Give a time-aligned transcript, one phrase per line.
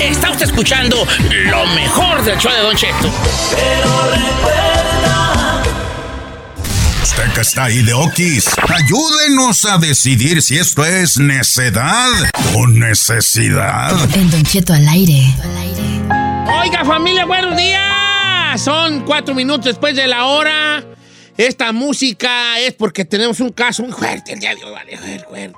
[0.00, 1.06] Está usted escuchando
[1.46, 3.10] lo mejor del show de Don Cheto.
[7.02, 12.10] Usted que está ahí de Okis, ayúdenos a decidir si esto es necedad
[12.54, 13.92] o necesidad.
[14.14, 15.34] En Don Cheto al aire.
[16.60, 18.60] Oiga, familia, buenos días.
[18.62, 20.84] Son cuatro minutos después de la hora.
[21.36, 24.96] Esta música es porque tenemos un caso muy fuerte el día de hoy, vale,
[25.28, 25.54] fuerte.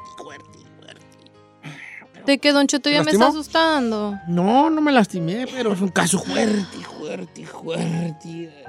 [2.27, 4.19] ¿De qué, Don Cheto, ya me está asustando?
[4.27, 8.65] No, no me lastimé, pero es un caso fuerte, fuerte, fuerte.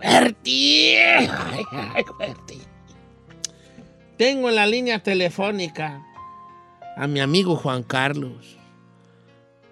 [0.00, 1.30] Fuerte.
[2.16, 2.58] Fuerte.
[4.16, 6.02] Tengo en la línea telefónica
[6.96, 8.58] a mi amigo Juan Carlos,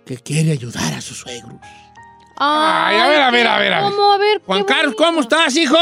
[0.04, 1.60] que quiere ayudar a sus suegros.
[2.37, 3.90] Ay, a ver, a ver, a ver, a ver.
[3.90, 4.12] ¿Cómo?
[4.12, 4.42] A ver.
[4.45, 4.95] Juan Carlos.
[4.96, 5.76] ¿cómo estás, hijo?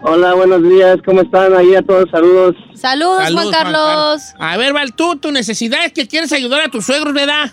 [0.00, 1.54] Hola, buenos días, ¿cómo están?
[1.54, 2.54] Ahí a todos, saludos.
[2.74, 4.34] Saludos, Saludos, Juan Carlos.
[4.38, 7.50] A ver, Val, tú, tu necesidad es que quieres ayudar a tus suegros, ¿verdad?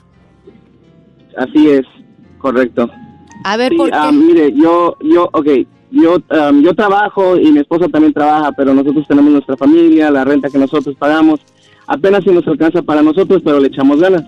[1.37, 1.81] Así es,
[2.37, 2.89] correcto.
[3.43, 3.95] A ver, Sí, ¿por qué?
[3.97, 5.47] ah, mire, yo, yo, ok,
[5.91, 10.23] yo, am, yo trabajo y mi esposa también trabaja, pero nosotros tenemos nuestra familia, la
[10.23, 11.39] renta que nosotros pagamos,
[11.87, 14.23] apenas si nos alcanza para nosotros, pero le echamos ganas.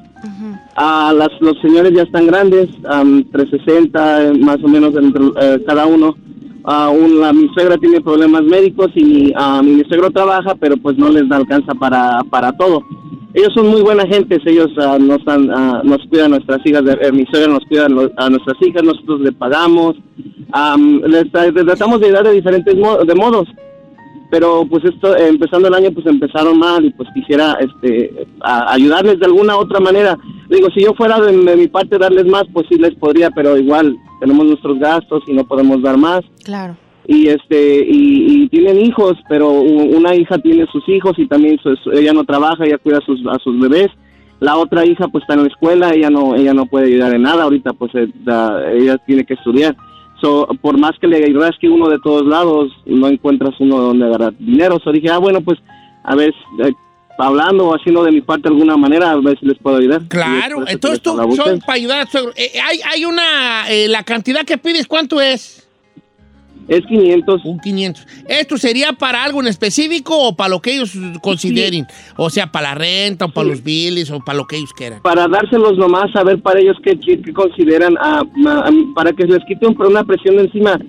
[0.75, 5.63] Ah, las, los señores ya están grandes, am, 360 eh, más o menos entre, eh,
[5.67, 6.15] cada uno.
[6.69, 10.97] Ah, un- la- mi suegra tiene problemas médicos y ah, mi suegro trabaja, pero pues
[10.97, 12.83] no les da alcanza para, para todo.
[13.33, 16.97] Ellos son muy buena gente, ellos ah, nos, dan, ah, nos cuidan nuestras hijas, de-
[17.01, 17.85] eh, mi suegra nos cuida
[18.17, 19.95] a nuestras hijas, nosotros le pagamos,
[20.51, 23.47] am, les, les tratamos de ayudar de diferentes mo- de modos
[24.29, 29.19] pero pues esto empezando el año pues empezaron mal y pues quisiera este a- ayudarles
[29.19, 30.17] de alguna otra manera.
[30.49, 33.57] Digo si yo fuera de, de mi parte darles más pues sí les podría pero
[33.57, 36.21] igual tenemos nuestros gastos y no podemos dar más.
[36.43, 36.75] Claro.
[37.09, 41.75] y este y, y tienen hijos pero una hija tiene sus hijos y también su-
[41.77, 43.87] su- ella no trabaja ella cuida a sus a sus bebés.
[44.39, 47.21] La otra hija pues está en la escuela ella no ella no puede ayudar en
[47.23, 49.75] nada ahorita pues eh, da- ella tiene que estudiar
[50.21, 54.05] so, por más que le ayudas que uno de todos lados no encuentras uno donde
[54.05, 55.59] agarrar dinero so dije ah bueno pues
[56.03, 56.33] a ver
[56.63, 56.71] eh,
[57.17, 60.01] hablando o haciendo de mi parte de alguna manera a ver si les puedo ayudar
[60.07, 62.31] Claro, entonces tú son para ayudar suegro.
[62.35, 65.66] Eh, hay, hay una, eh, la cantidad que pides, ¿cuánto es?
[66.67, 68.07] Es 500 Un 500.
[68.27, 70.91] ¿Esto sería para algo en específico o para lo que ellos
[71.21, 71.85] consideren?
[72.17, 75.01] O sea, para la renta o para los billes o para lo que ellos quieran.
[75.01, 77.95] para dárselos nomás, a ver para ellos qué, qué- qué consideran,
[78.95, 80.79] para que les quite un- una presión de encima.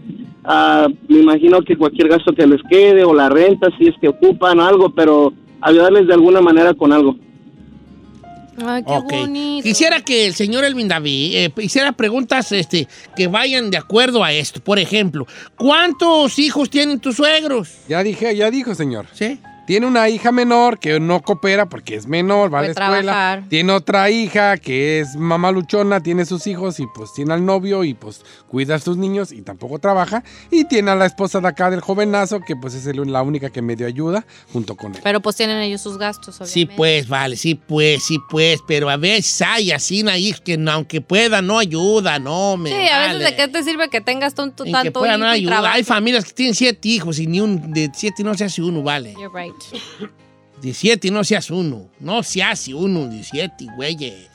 [1.08, 4.60] Me imagino que cualquier gasto que les quede o la renta, si es que ocupan
[4.60, 7.16] algo, pero ayudarles de alguna manera con algo.
[8.64, 9.12] Ay, qué Ok.
[9.12, 9.62] bonito.
[9.62, 14.32] Quisiera que el señor Elvin David eh, hiciera preguntas este, que vayan de acuerdo a
[14.32, 14.60] esto.
[14.60, 15.26] Por ejemplo,
[15.56, 17.70] ¿cuántos hijos tienen tus suegros?
[17.88, 19.06] Ya dije, ya dijo, señor.
[19.12, 19.38] ¿Sí?
[19.68, 23.02] Tiene una hija menor que no coopera porque es menor, va a la escuela.
[23.02, 23.44] trabajar.
[23.50, 27.84] Tiene otra hija que es mamá luchona, tiene sus hijos y pues tiene al novio
[27.84, 30.24] y pues cuida a sus niños y tampoco trabaja.
[30.50, 33.50] Y tiene a la esposa de acá del jovenazo que pues es el- la única
[33.50, 34.24] que medio ayuda
[34.54, 35.00] junto con él.
[35.04, 36.74] Pero pues tienen ellos sus gastos, Sí, obviamente.
[36.74, 41.42] pues, vale, sí, pues, sí, pues, pero a veces hay así ahí que aunque pueda
[41.42, 44.68] no ayuda, no me Sí, a veces de qué te sirve que tengas tanto, En
[44.68, 45.72] que tanto pueda hijo no ayuda.
[45.72, 48.82] Hay familias que tienen siete hijos y ni un de siete no se hace uno,
[48.82, 49.12] vale.
[49.12, 49.52] You're right.
[50.62, 51.86] De siete no se hace uno.
[52.00, 54.28] No se hace uno de siete, güeyes.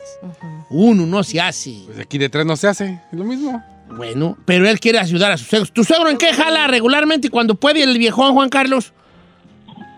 [0.70, 1.76] Uno no se hace.
[1.86, 3.62] Pues aquí de tres no se hace, es lo mismo.
[3.98, 5.72] Bueno, pero él quiere ayudar a sus suegros.
[5.72, 8.94] ¿Tu suegro en qué jala regularmente y cuando puede el viejón Juan Carlos?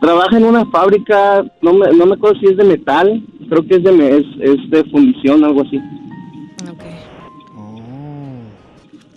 [0.01, 3.75] Trabaja en una fábrica, no me, no me acuerdo si es de metal, creo que
[3.75, 5.77] es de, es, es de fundición, algo así.
[6.69, 6.83] Ok.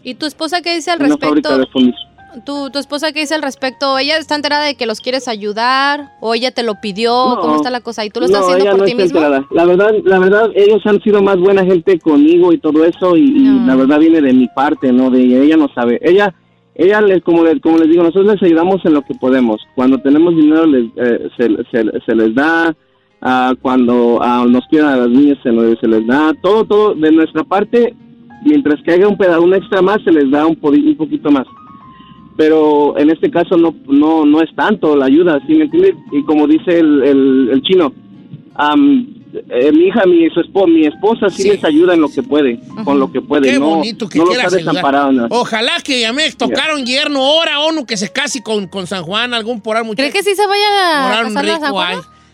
[0.05, 1.59] ¿Y tu esposa qué dice al Una fábrica respecto?
[1.59, 2.08] de fundición.
[2.45, 3.99] ¿Tu, ¿Tu esposa qué dice al respecto?
[3.99, 6.13] ¿Ella está enterada de que los quieres ayudar?
[6.21, 7.11] ¿O ella te lo pidió?
[7.11, 7.41] No.
[7.41, 8.05] ¿Cómo está la cosa?
[8.05, 9.19] ¿Y tú lo estás No, haciendo ella por no ti mismo?
[9.19, 9.47] enterada.
[9.51, 13.31] La verdad, la verdad, ellos han sido más buena gente conmigo y todo eso y,
[13.67, 15.39] la verdad viene de mi parte, no de ella.
[15.43, 15.99] Ella no sabe.
[16.03, 16.35] Ella,
[16.75, 19.61] ella les, como les, como les digo, nosotros les ayudamos en lo que podemos.
[19.75, 22.77] Cuando tenemos dinero les, eh, se, se- se les da.
[23.23, 26.33] ah, cuando ah, nos quieran a las niñas se, nos- se les da.
[26.43, 27.95] Todo, todo de nuestra parte.
[28.45, 31.31] Mientras que haya un pedazo, un extra más, se les da un, podi- un poquito
[31.31, 31.45] más
[32.39, 35.95] pero en este caso no no no es tanto la ayuda, ¿sí me entiendes?
[36.13, 37.93] Y como dice el, el, el chino,
[39.51, 41.49] eh, mi hija, mi, su espo- mi esposa sí, Sí.
[41.51, 43.51] les ayuda en lo que puede, con lo que puede.
[43.53, 45.13] Qué no, bonito que no los quieras desamparado.
[45.13, 45.27] no.
[45.31, 49.35] Ojalá que ya me tocaron yerno, ahora uno que se case con, con San Juan,
[49.35, 50.09] algún por ahí muchacho.
[50.11, 51.73] ¿Crees que sí se vaya a un casar rico San.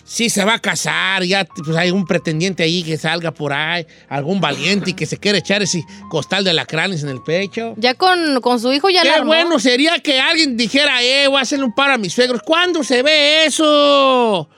[0.07, 3.87] Sí, se va a casar, ya pues, hay un pretendiente ahí que salga por ahí,
[4.09, 7.73] algún valiente y que se quiere echar ese costal de lacranes en el pecho.
[7.79, 9.29] Ya con, con su hijo ya la Qué armó.
[9.29, 12.43] bueno sería que alguien dijera, eh, voy a hacerle un paro a mis suegros.
[12.45, 14.49] ¿Cuándo se ve eso?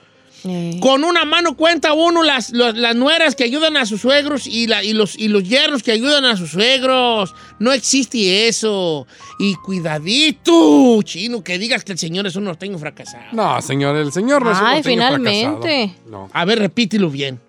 [0.79, 4.67] Con una mano cuenta uno las, los- las nueras que ayudan a sus suegros y,
[4.67, 7.33] la- y los, y los yernos que ayudan a sus suegros.
[7.59, 9.07] No existe eso.
[9.39, 13.23] Y cuidadito, chino, que digas que el señor es un norteño fracasado.
[13.31, 15.87] No, señor, el señor no es un norteño finalmente.
[15.93, 16.09] fracasado.
[16.09, 16.29] No.
[16.33, 17.39] A ver, repítelo bien.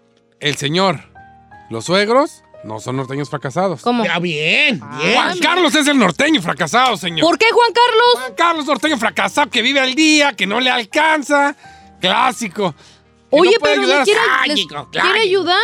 [0.41, 1.01] El señor,
[1.71, 3.83] los suegros no son norteños fracasados.
[3.83, 4.05] ¿Cómo?
[4.05, 5.15] Ya, bien, bien.
[5.15, 7.21] Juan Carlos es el norteño fracasado, señor.
[7.21, 8.15] ¿Por qué, Juan Carlos?
[8.15, 11.57] Juan Carlos norteño fracasado que vive al día, que no le alcanza.
[12.01, 12.75] Clásico.
[13.31, 15.59] Oye, no pero ayudar a- quiere, les quiere ayudar.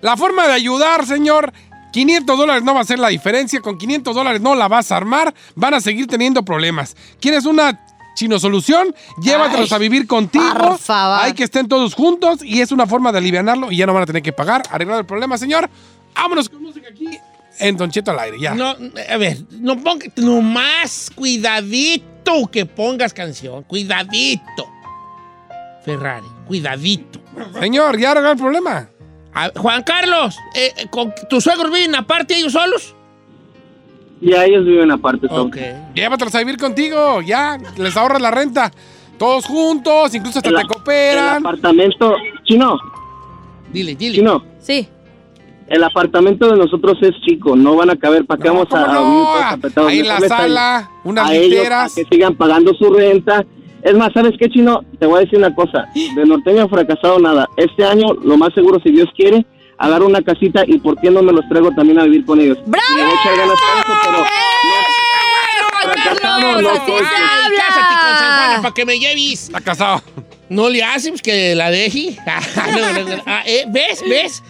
[0.00, 1.52] La forma de ayudar, señor.
[1.92, 3.60] 500 dólares no va a ser la diferencia.
[3.60, 5.34] Con 500 dólares no la vas a armar.
[5.54, 6.94] Van a seguir teniendo problemas.
[7.20, 7.80] ¿Quieres una
[8.14, 8.94] chino solución?
[9.22, 10.44] Llévatelos Ay, a vivir contigo.
[10.58, 11.20] por favor.
[11.24, 14.02] Hay que estén todos juntos y es una forma de alivianarlo y ya no van
[14.02, 14.62] a tener que pagar.
[14.70, 15.68] Arreglado el problema, señor.
[16.14, 17.08] Vámonos con música aquí
[17.58, 18.38] en Don Cheto al aire.
[18.38, 18.54] Ya.
[18.54, 18.76] No,
[19.08, 23.62] a ver, no ponga, nomás cuidadito que pongas canción.
[23.64, 24.68] Cuidadito.
[25.96, 27.20] Ferrari, cuidadito.
[27.60, 28.88] Señor, ya arreglado el problema.
[29.34, 32.94] A- Juan Carlos, eh, eh, con- ¿tus suegros viven aparte ellos solos?
[34.20, 35.28] Ya ellos viven aparte.
[35.28, 35.46] Tom.
[35.48, 35.56] Ok.
[35.94, 37.20] Llévatelos a vivir contigo.
[37.22, 37.56] Ya.
[37.76, 38.72] Les ahorras la renta.
[39.16, 41.36] Todos juntos, incluso hasta El, te el cooperan.
[41.38, 42.14] apartamento,
[42.44, 42.76] chino,
[43.72, 44.14] Dile, dile.
[44.16, 44.88] chino, Sí.
[45.66, 48.86] el apartamento de nosotros es chico, no van a caber, ¿para qué No, vamos a,
[48.86, 49.56] ¿cómo a no?
[49.56, 49.88] vivir?
[49.88, 51.94] Ahí en la sala, unas a ellos literas.
[51.96, 53.44] que sigan pagando su renta.
[53.82, 54.84] Es más, ¿sabes qué, Chino?
[54.98, 55.86] Te voy a decir una cosa.
[55.94, 57.46] De norteño fracasado nada.
[57.56, 59.46] Este año, lo más seguro, si Dios quiere,
[59.78, 62.58] agarro una casita y por qué no me los traigo también a vivir con ellos.
[62.66, 62.84] ¡Bravo!
[62.96, 64.24] Le voy a echar ganas para eso, pero...
[65.80, 66.98] Fracasado, no así soy.
[66.98, 67.58] se habla.
[67.58, 69.42] Cásate con San Juana para que me lleves.
[69.44, 70.02] Está casado.
[70.48, 72.16] No le haces que la deje.
[72.56, 73.22] No, no, no.
[73.26, 74.02] Ah, eh, ¿Ves?
[74.08, 74.42] ¿Ves?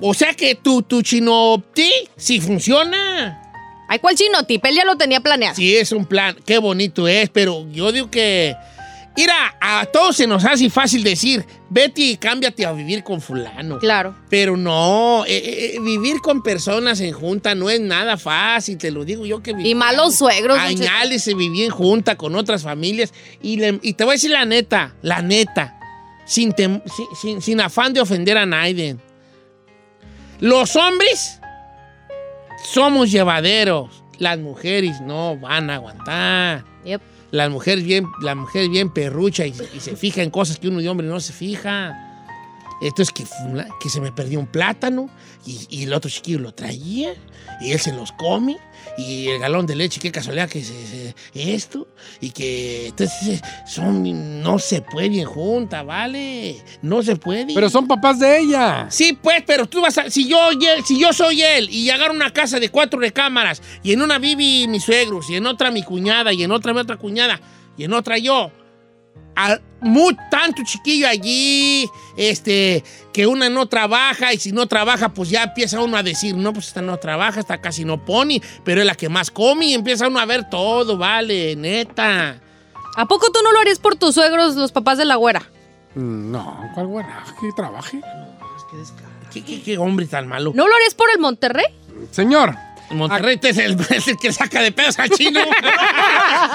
[0.00, 3.42] O sea que tu, tu chinopti sí funciona.
[3.88, 4.64] Ay, ¿cuál chino tip?
[4.64, 5.54] Él ya lo tenía planeado.
[5.54, 6.36] Sí, es un plan.
[6.44, 8.54] Qué bonito es, pero yo digo que.
[9.16, 13.78] Mira, a todos se nos hace fácil decir, vete y cámbiate a vivir con fulano.
[13.78, 14.14] Claro.
[14.28, 18.90] Pero no, eh, eh, eh, vivir con personas en junta no es nada fácil, te
[18.90, 20.58] lo digo yo que Y malos suegros.
[20.58, 23.14] Añales se vivía en junta con otras familias.
[23.40, 25.78] Y, le- y te voy a decir la neta, la neta,
[26.26, 28.96] sin, tem- sin, sin- sin afán de ofender a nadie.
[30.40, 31.40] Los hombres
[32.72, 34.02] somos llevaderos.
[34.18, 36.64] Las mujeres no van a aguantar.
[36.84, 37.00] Yep.
[37.30, 40.80] Las mujeres bien, la mujer bien perrucha y, y se fija en cosas que uno
[40.80, 42.05] de hombre no se fija.
[42.80, 43.24] Esto es que,
[43.80, 45.08] que se me perdió un plátano
[45.46, 47.14] y, y el otro chiquillo lo traía
[47.60, 48.58] y él se los come
[48.98, 51.88] y el galón de leche, qué casualidad que se, se- esto
[52.20, 56.62] y que entonces son no se pueden juntas, ¿vale?
[56.82, 57.54] No se puede.
[57.54, 58.86] Pero son papás de ella.
[58.90, 60.10] Sí, pues, pero tú vas a.
[60.10, 60.36] Si yo,
[60.84, 64.66] si yo soy él y agarro una casa de cuatro recámaras y en una vive
[64.68, 67.40] mis suegros y en otra mi cuñada y en otra mi otra cuñada
[67.76, 68.50] y en otra yo.
[69.34, 72.82] A- muy, tanto chiquillo allí, este,
[73.12, 76.52] que una no trabaja y si no trabaja, pues ya empieza uno a decir, no,
[76.52, 79.74] pues esta no trabaja, esta casi no pone, pero es la que más come y
[79.74, 82.40] empieza uno a ver todo, vale, neta.
[82.96, 85.42] ¿A poco tú no lo harías por tus suegros, los papás de la güera?
[85.94, 87.22] Mm, No, ¿cuál buena?
[87.40, 88.00] Que trabaje.
[89.32, 90.52] ¿Qué, qué- qué hombre tan malo?
[90.54, 91.66] ¿No lo harías por el Monterrey?
[92.10, 92.54] Señor,
[92.90, 95.40] Monterrey es el, es el que saca de pedos al chino.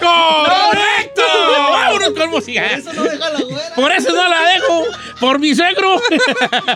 [0.00, 1.22] ¡Correcto!
[1.70, 2.66] Vámonos con música.
[2.66, 3.74] Eso no deja la güera.
[3.74, 4.84] Por eso no la dejo.
[5.20, 6.00] Por mi suegro.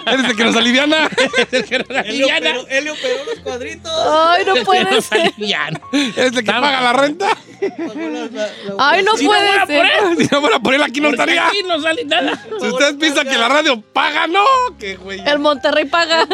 [0.07, 1.09] eres el que nos aliviana.
[1.51, 2.51] El que nos aliviana.
[2.51, 3.93] operó, Helio operó los cuadritos.
[4.07, 5.21] Ay, no El que puede nos ser.
[5.21, 5.81] aliviana.
[5.93, 7.29] Eres el que paga la renta.
[7.61, 9.67] La- la- Ay, no Si no puede ser.
[9.67, 11.49] por él, Si no fuera por él, aquí no porque estaría.
[11.49, 12.45] aquí no sale nada.
[12.61, 14.45] Si ustedes piensan que la radio paga, no.
[14.79, 15.21] ¡Qué güey!
[15.27, 16.27] El Monterrey paga.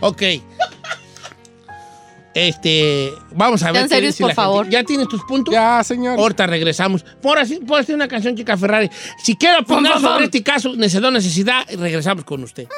[0.00, 0.22] Ok.
[2.38, 3.74] Este, vamos a ver.
[3.74, 4.42] Sean qué serios, dice por la gente.
[4.42, 4.68] favor.
[4.68, 5.52] ¿Ya tienes tus puntos?
[5.52, 6.18] Ya, señor.
[6.20, 7.04] Ahorita regresamos.
[7.20, 8.88] Por así, por una canción, chica Ferrari.
[9.20, 12.68] Si quiere opinar sobre este caso, necesidad, necesidad, regresamos con usted.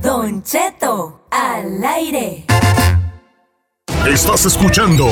[0.00, 2.47] Don Cheto, al aire.
[4.08, 5.06] Estás escuchando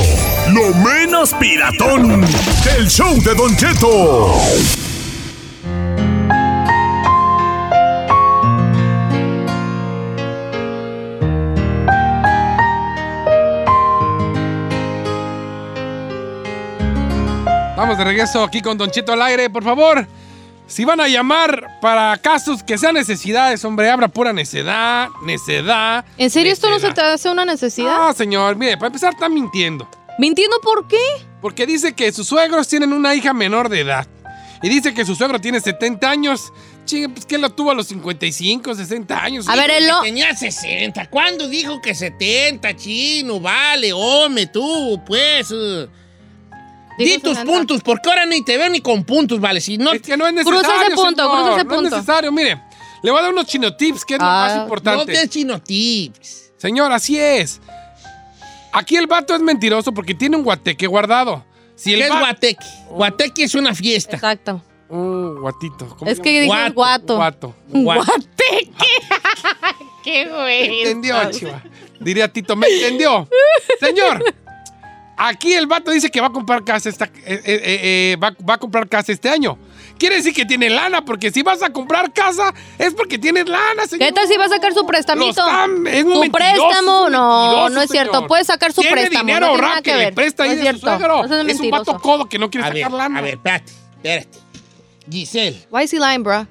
[0.51, 2.21] Lo Menos Piratón
[2.65, 4.33] del show de Don Cheto.
[17.75, 19.51] Vamos de regreso aquí con Don Cheto al aire.
[19.51, 20.07] Por favor,
[20.67, 26.05] si van a llamar para casos que sean necesidades, hombre, habla pura necedad, necedad.
[26.17, 27.97] ¿En serio esto no se te hace una necesidad?
[27.97, 29.89] No, señor, mire, para empezar está mintiendo.
[30.19, 30.97] ¿Mintiendo por qué?
[31.41, 34.07] Porque dice que sus suegros tienen una hija menor de edad.
[34.61, 36.51] Y dice que su suegro tiene 70 años,
[36.85, 39.47] Chingue, pues que lo tuvo a los 55, 60 años.
[39.47, 40.01] A ver, él lo...
[40.01, 41.09] Tenía 60.
[41.09, 43.39] ¿Cuándo dijo que 70, chino?
[43.39, 45.51] Vale, hombre, tú, pues.
[45.51, 45.87] uh.
[46.97, 47.45] Di tus 60.
[47.45, 49.61] puntos, porque ahora ni te veo ni con puntos, vale.
[49.61, 51.77] Si no, Es que no es Cruza necesario, ese punto, señor, cruza ese No es
[51.81, 51.95] punto.
[51.95, 52.61] necesario, mire.
[53.03, 55.13] Le voy a dar unos chino tips, que es lo Ah, más no importante.
[55.13, 56.51] te chino tips.
[56.57, 57.61] Señor, así es.
[58.73, 61.45] Aquí el vato es mentiroso porque tiene un guateque guardado.
[61.75, 62.65] Si el ¿Qué es va- guateque?
[62.89, 64.15] Guateque es una fiesta.
[64.15, 64.61] Exacto.
[64.89, 65.95] Un guatito.
[65.97, 66.73] ¿cómo Es que guato.
[66.73, 67.15] Guato.
[67.17, 67.55] Guato.
[67.67, 68.71] Guateque.
[70.03, 70.81] Qué güey.
[70.81, 71.61] Entendió, chiva.
[71.99, 73.27] Diría Tito, me entendió.
[73.79, 74.23] Señor,
[75.17, 77.79] aquí el vato dice que va a comprar casa esta, eh, eh, eh,
[78.13, 79.57] eh, va, va a comprar casa este año.
[79.97, 83.87] Quiere decir que tiene lana, porque si vas a comprar casa es porque tienes lana,
[83.87, 84.07] señor.
[84.07, 85.41] ¿Qué tal si va a sacar su prestamito?
[85.87, 88.13] es un mentiroso, préstamo, es un no, no es cierto.
[88.13, 88.27] señor.
[88.27, 89.25] Puede sacar su Tiene préstamo.
[89.25, 90.79] dinero no tiene nada que, le ahí es de cierto.
[90.81, 91.21] su suegro.
[91.23, 93.17] No seas es un vato codo que no quiere A ver, sacar lana.
[93.19, 94.39] a ver, espérate, espérate.
[95.09, 96.45] Giselle, Why is he lying, bro?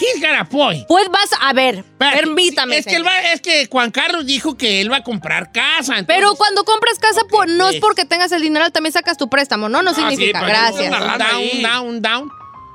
[0.00, 0.86] He's got a point.
[0.86, 2.76] Pues vas a ver, permítame.
[2.78, 5.98] Es que, él va- es que Juan Carlos dijo que él va a comprar casa.
[5.98, 7.80] entonces- Pero cuando compras casa, pues, no es pues.
[7.80, 9.82] porque tengas el dinero, también sacas tu préstamo, ¿no?
[9.82, 10.90] No Ah, significa, gracias.
[10.90, 12.30] Down, down, down.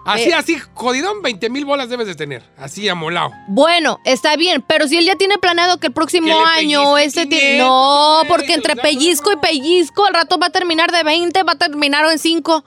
[0.07, 0.33] Así, Eh.
[0.35, 2.43] así, jodidón, 20 mil bolas debes de tener.
[2.59, 3.31] Así, amolado.
[3.47, 7.25] Bueno, está bien, pero si él ya tiene planeado que el próximo Que año este
[7.25, 7.57] tiene...
[7.57, 11.41] 500, No, porque que entre pellizco y pellizco, al rato va a terminar de 20,
[11.41, 12.63] va a terminar en 5.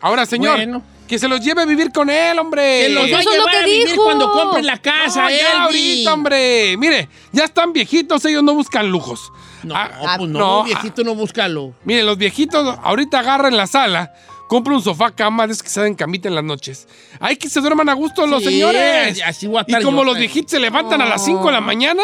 [0.00, 0.82] Ahora, señor, Bueno.
[1.08, 2.82] Que se los lleve a vivir con él, hombre.
[2.86, 4.04] Que los Eso va a es lo llevar que a vivir dijo.
[4.04, 6.76] cuando compre la casa, No, ya ahorita, hombre.
[6.76, 9.32] Mire, ya están viejitos, ellos no buscan lujos.
[9.64, 11.74] No, Ah, pues no, no, viejito, no búscalo.
[11.84, 14.12] Mire, los viejitos ahorita agarran la sala,
[14.48, 16.86] compra un sofá cama de esos que se dan camita en las noches.
[17.18, 19.20] Hay que se duerman a gusto los Sí, señores.
[19.26, 20.20] así voy a y como yo, los pues.
[20.20, 22.02] viejitos se levantan a las 5 de la mañana,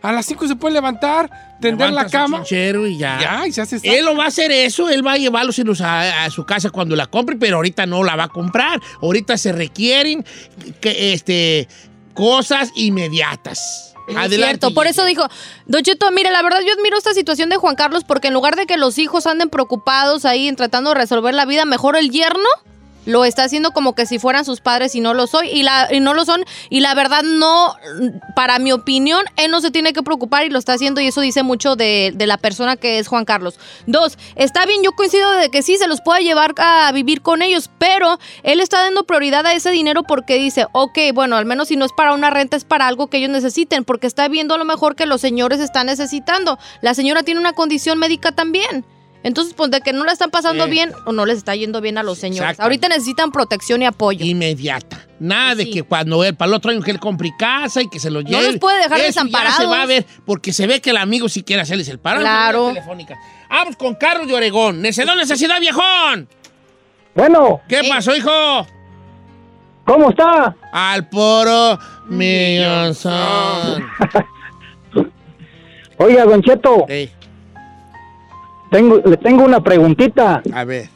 [0.00, 1.30] a las 5 se pueden levantar,
[1.60, 2.42] tender la cama.
[2.50, 3.18] y ya.
[3.20, 6.24] Ya, y se hace Él lo va a hacer eso, él va a llevarlos a,
[6.24, 8.80] a su casa cuando la compre, pero ahorita no la va a comprar.
[9.02, 10.24] Ahorita se requieren
[10.80, 11.68] que, este,
[12.14, 13.94] cosas inmediatas.
[14.08, 14.36] Es Adelante.
[14.36, 15.28] cierto, por eso dijo,
[15.66, 18.56] Don Cheto, mire, la verdad yo admiro esta situación de Juan Carlos porque en lugar
[18.56, 22.10] de que los hijos anden preocupados ahí en tratando de resolver la vida, mejor el
[22.10, 22.48] yerno
[23.08, 25.88] lo está haciendo como que si fueran sus padres y no lo soy y la
[25.90, 27.74] y no lo son y la verdad no
[28.36, 31.22] para mi opinión él no se tiene que preocupar y lo está haciendo y eso
[31.22, 33.58] dice mucho de, de la persona que es Juan Carlos.
[33.86, 37.40] Dos está bien yo coincido de que sí se los puede llevar a vivir con
[37.40, 41.68] ellos pero él está dando prioridad a ese dinero porque dice ok bueno al menos
[41.68, 44.54] si no es para una renta es para algo que ellos necesiten porque está viendo
[44.54, 46.58] a lo mejor que los señores están necesitando.
[46.82, 48.84] La señora tiene una condición médica también
[49.24, 50.70] entonces, pues de que no la están pasando Sí.
[50.70, 52.58] bien o no les está yendo bien a los señores.
[52.60, 54.24] Ahorita necesitan protección y apoyo.
[54.24, 55.04] Inmediata.
[55.20, 57.98] Nada de que cuando él, para el otro año que él compre casa y que
[57.98, 58.52] se lo lleve.
[58.52, 59.58] los puede dejar desamparados.
[59.58, 61.98] Ya se va a ver, porque se ve que el amigo sí quiere hacerles el
[61.98, 62.20] paro.
[62.20, 62.68] Claro.
[62.68, 63.18] Telefónica.
[63.50, 64.80] Vamos con Carlos de Oregón.
[64.80, 66.28] Necedón, necesidad, viejón.
[67.14, 68.30] Bueno, ¿Qué pasó, hijo?
[69.84, 70.54] ¿cómo está?
[70.70, 73.84] Al poro millón son.
[75.96, 76.86] Oiga, Don Cheto,
[78.70, 80.42] tengo, le tengo una preguntita.
[80.52, 80.88] a ver.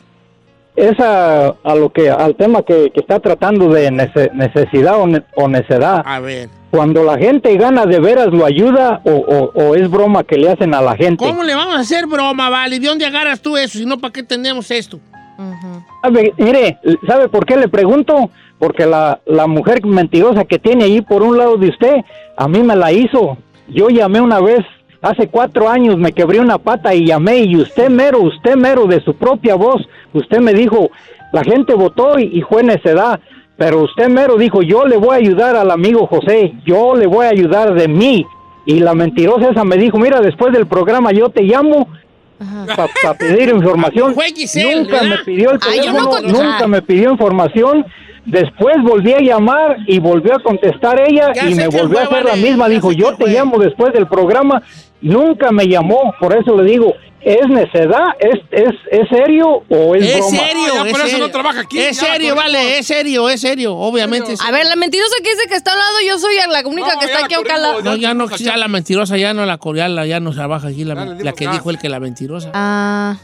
[0.74, 5.06] Es a, a lo que, al tema que, que está tratando de nece- necesidad o,
[5.06, 6.02] ne- o necedad.
[6.04, 6.48] A ver.
[6.70, 10.50] Cuando la gente gana, ¿de veras lo ayuda o, o- o es broma que le
[10.50, 11.26] hacen a la gente?
[11.26, 12.80] ¿Cómo le vamos a hacer broma, vale?
[12.80, 13.76] ¿De dónde agarras tú eso?
[13.78, 14.98] Si no, ¿para qué tenemos esto?
[15.38, 15.82] Ujú.
[16.02, 18.30] ¿Sabe, mire, ¿sabe por qué le pregunto?
[18.58, 21.96] Porque la, la mujer mentirosa que tiene ahí por un lado de usted,
[22.36, 23.36] a mí me la hizo.
[23.68, 24.60] Yo llamé una vez,
[25.02, 29.00] hace cuatro años, me quebré una pata y llamé y usted mero, usted mero de
[29.02, 29.82] su propia voz,
[30.14, 30.90] usted me dijo,
[31.32, 33.20] la gente votó y, y fue necedad,
[33.56, 37.26] pero usted mero dijo, yo le voy a ayudar al amigo José, yo le voy
[37.26, 38.24] a ayudar de mí.
[38.64, 41.88] Y la mentirosa esa me dijo, mira, después del programa yo te llamo
[42.76, 44.14] para pedir información.
[44.36, 45.08] Giselle, nunca ¿verdad?
[45.18, 47.84] me pidió el Ay, no teléfono, nunca me pidió información.
[48.24, 52.24] Después volví a llamar y volvió a contestar ella Ya y me volvió a hacer
[52.24, 52.68] la misma.
[52.68, 53.32] ya Dijo, yo te fue".
[53.32, 54.62] llamo después del programa.
[55.02, 58.06] Nunca me llamó, por eso le digo, ¿es necedad?
[58.20, 60.30] ¿Es, es, es serio o es, Es broma?
[60.38, 62.86] serio, No, ya es por eso no trabaja aquí, Es ya la serio, vale, es
[62.86, 63.74] serio, es serio.
[63.76, 64.32] Obviamente.
[64.32, 66.94] es A ver, la mentirosa que dice que está al lado, yo soy la única
[66.94, 67.82] No, que está la aquí a calado.
[67.82, 70.94] No, ya no, Ya la mentirosa, ya no la coreana, ya no trabaja aquí, la,
[70.94, 72.50] la que dijo el que la mentirosa.
[72.54, 73.16] Ah,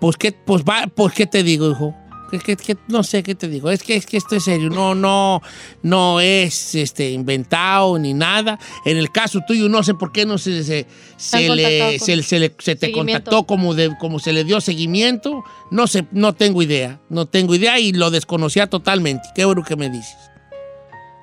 [0.00, 1.94] Pues qué, pues va, pues qué te digo, hijo.
[2.32, 3.70] ¿Qué, qué- qué- no sé qué te digo.
[3.70, 4.70] Es que, es que esto es serio.
[4.70, 5.42] No, no,
[5.82, 8.58] no es este inventado ni nada.
[8.86, 10.86] En el caso tuyo, no sé por qué no se, se,
[11.18, 15.44] se le, se, se le- se te contactó como, de, como se le dio seguimiento.
[15.70, 16.98] No sé, no tengo idea.
[17.10, 19.28] No tengo idea y lo desconocía totalmente.
[19.34, 20.16] Qué bueno que me dices.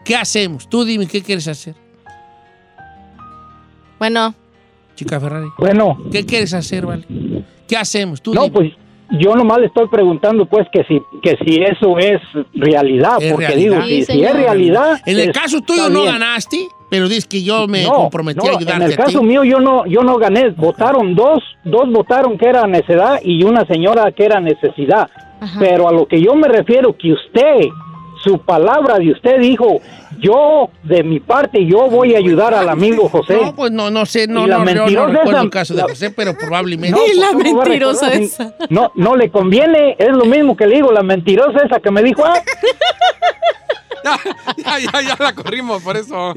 [0.05, 0.69] ¿Qué hacemos?
[0.69, 1.73] Tú dime, ¿qué quieres hacer?
[3.97, 4.33] bueno,
[4.95, 5.47] Chica Ferrari.
[5.57, 7.05] Bueno, ¿Qué quieres hacer, vale?
[7.67, 8.21] ¿Qué hacemos?
[8.21, 8.53] Tú no, dime.
[8.53, 8.73] pues
[9.11, 12.21] yo nomás le estoy preguntando pues que si que si eso es
[12.53, 13.83] realidad, Es porque realidad.
[13.85, 14.99] digo, Sí, si, es realidad.
[15.05, 18.53] En el es- caso tuyo no ganaste, pero dices que yo me No, comprometí no,
[18.53, 19.01] a ayudarte En el a ti.
[19.03, 23.43] caso mío yo no yo no gané, votaron dos, dos votaron que era necedad y
[23.43, 25.09] una señora que era necesidad.
[25.57, 27.67] Pero a lo que yo me refiero que usted
[28.23, 29.79] su palabra de usted dijo,
[30.19, 33.39] yo de mi parte yo voy a ayudar al amigo José.
[33.41, 35.49] No, pues no, no sé, no, Y la no, yo no mentirosa recuerdo esa- el
[35.49, 36.97] caso de José, pero probablemente.
[36.99, 38.55] No, Y la pues, ¿cómo va a mentirosa esa.
[38.69, 42.03] No, no le conviene, es lo mismo que le digo, la mentirosa esa que me
[42.03, 42.41] dijo, ah,
[44.03, 44.17] Ya,
[44.57, 46.33] ya, ya, ya la corrimos, por eso.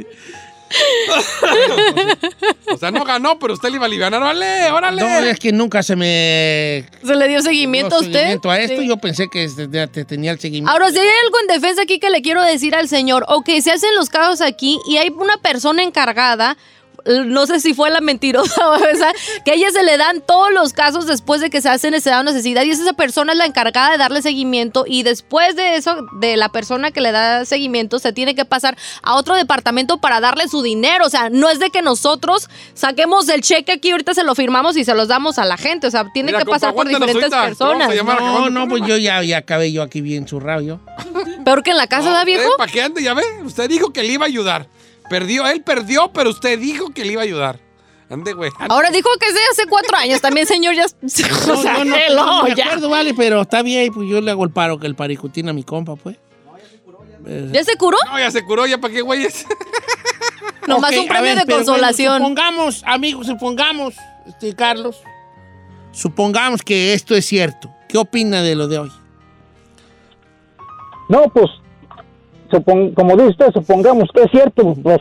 [2.72, 4.14] O sea, no ganó, pero usted le iba a aliviar.
[4.14, 5.02] ¡Órale, órale!
[5.02, 8.18] No, es que nunca se me ¿Se le dio seguimiento a dio usted?
[8.20, 8.80] seguimiento a esto.
[8.82, 8.88] Sí.
[8.88, 10.70] Yo pensé que este- te, te tenía el seguimiento.
[10.72, 13.72] Ahora, si hay algo en defensa aquí que le quiero decir al señor, ok, se
[13.72, 16.56] hacen los casos aquí y hay una persona encargada,
[17.04, 19.12] no sé si fue la mentirosa o esa,
[19.44, 22.20] que a ella se le dan todos los casos después de que se hace necesidad
[22.20, 25.96] o necesidad y esa persona es la encargada de darle seguimiento y después de eso,
[26.18, 30.20] de la persona que le da seguimiento, se tiene que pasar a otro departamento para
[30.20, 31.06] darle su dinero.
[31.06, 34.76] O sea, no es de que nosotros saquemos el cheque aquí, ahorita se lo firmamos
[34.76, 35.86] y se los damos a la gente.
[35.86, 37.94] O sea, tiene Mira, que compa, pasar por diferentes ahorita, personas.
[38.04, 40.78] no, no, pues yo ya, ya acabé yo aquí bien zurrado yo.
[41.44, 42.48] Peor que en la casa, ¿da viejo?
[42.56, 43.02] ¿Para qué ande?
[43.02, 44.68] Ya ve, usted dijo que le iba a ayudar.
[45.12, 47.60] Perdió, él perdió, pero usted dijo que le iba a ayudar.
[48.08, 48.50] Ande, güey.
[48.58, 48.74] ande.
[48.74, 50.22] Ahora dijo que sí hace cuatro años.
[50.22, 50.86] También, señor, ya.
[51.04, 52.64] O sea, No, no, no, hello, no me ya.
[52.64, 55.52] acuerdo, vale, pero está bien, pues yo le hago el paro que el paricutín a
[55.52, 56.16] mi compa, pues.
[57.52, 57.98] ¿Ya se curó?
[58.10, 59.44] No, ya se curó, ya para qué, güeyes.
[60.66, 62.16] Nomás Ok, un premio ver, de pero bueno, consolación.
[62.18, 63.94] supongamos, amigos, supongamos,
[64.26, 64.96] este, Carlos,
[65.92, 67.70] supongamos que esto es cierto.
[67.88, 68.92] ¿Qué opina de lo de hoy?
[71.08, 71.50] no, pues,
[72.60, 75.00] como dice usted, supongamos que es cierto, pues,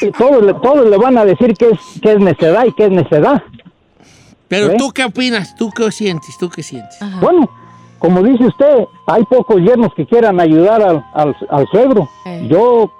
[0.00, 2.84] y todos, le, todos le van a decir que es, que es necedad y que
[2.84, 3.42] es necedad.
[4.48, 4.76] Pero ¿Eh?
[4.78, 7.00] tú qué opinas, tú qué sientes, tú qué sientes.
[7.00, 7.20] Ajá.
[7.20, 7.48] Bueno,
[7.98, 12.08] como dice usted, hay pocos yernos que quieran ayudar al, al, al suegro.
[12.26, 12.46] Eh.
[12.50, 12.90] Yo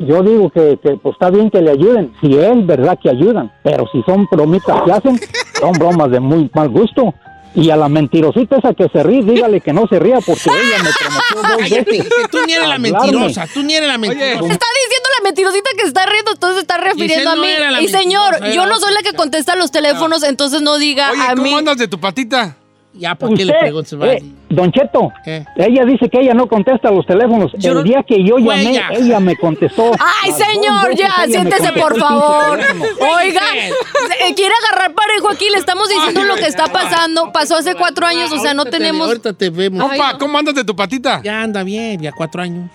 [0.00, 3.52] yo digo que, que, pues está bien que le ayuden, si es verdad que ayudan,
[3.62, 5.20] pero si son bromitas que hacen,
[5.60, 7.12] son bromas de muy mal gusto.
[7.54, 10.82] Y a la mentirosita esa que se ríe, dígale que no se ría porque ella
[10.84, 12.08] me prometió dos Cállate, veces.
[12.30, 14.30] tú ni eres la mentirosa, tú ni eres la mentirosa.
[14.52, 17.48] Está diciendo la mentirosita que está riendo, entonces se está refiriendo a no mí.
[17.58, 21.22] la Y señor, yo no soy la que contesta los teléfonos, entonces no diga Oye,
[21.22, 21.54] a ¿cómo mí.
[21.54, 22.56] andas de tu patita?
[22.92, 25.46] Ya, ¿para qué le preguntas, eh, don Cheto, ¿Qué?
[25.56, 27.52] ella dice que ella no contesta los teléfonos.
[27.56, 28.88] Yo el no- día que yo llamé, Huella.
[28.92, 29.92] ella me contestó.
[30.24, 32.58] Ay, señor, ya, siéntese por favor.
[33.22, 37.30] Oiga, eh, quiere agarrar parejo aquí, le estamos diciendo lo que está pasando.
[37.32, 39.06] Pasó hace cuatro años, o sea, no tenemos.
[39.06, 39.78] ahorita te vemos.
[39.78, 40.18] No.
[40.18, 41.20] ¿cómo andas de tu patita?
[41.22, 42.70] Ya anda bien, ya cuatro años.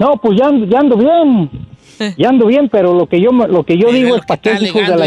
[0.00, 1.50] No, pues ya, ando- ya ando bien.
[2.18, 4.40] Ya ando bien, pero lo que yo, me- lo que yo digo es que para
[4.40, 5.06] qué hijos de la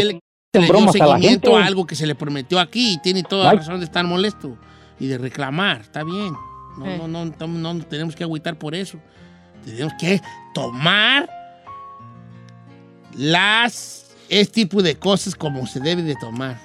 [0.60, 3.50] le dio a la seguimiento a algo que se le prometió aquí y tiene toda
[3.50, 3.58] Ay.
[3.58, 4.56] razón de estar molesto
[4.98, 6.34] y de reclamar, está bien.
[6.78, 6.98] No, Eh.
[6.98, 8.98] no, no, no, no nos tenemos que agüitar por eso.
[9.64, 10.20] Tenemos que
[10.54, 11.28] tomar
[13.14, 16.60] las este tipo de cosas como se debe de tomar.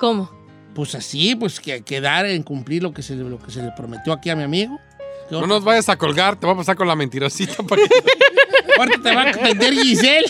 [0.00, 0.30] ¿Cómo?
[0.74, 3.70] Pues así, pues que quedar en cumplir lo que se, le- lo que se le
[3.72, 4.78] prometió aquí a mi amigo.
[5.28, 7.62] ¿Qué No nos vayas a colgar, te va a pasar con la mentirosita.
[7.68, 7.88] para que-
[8.82, 10.26] Ahorita te va a atender Giselle.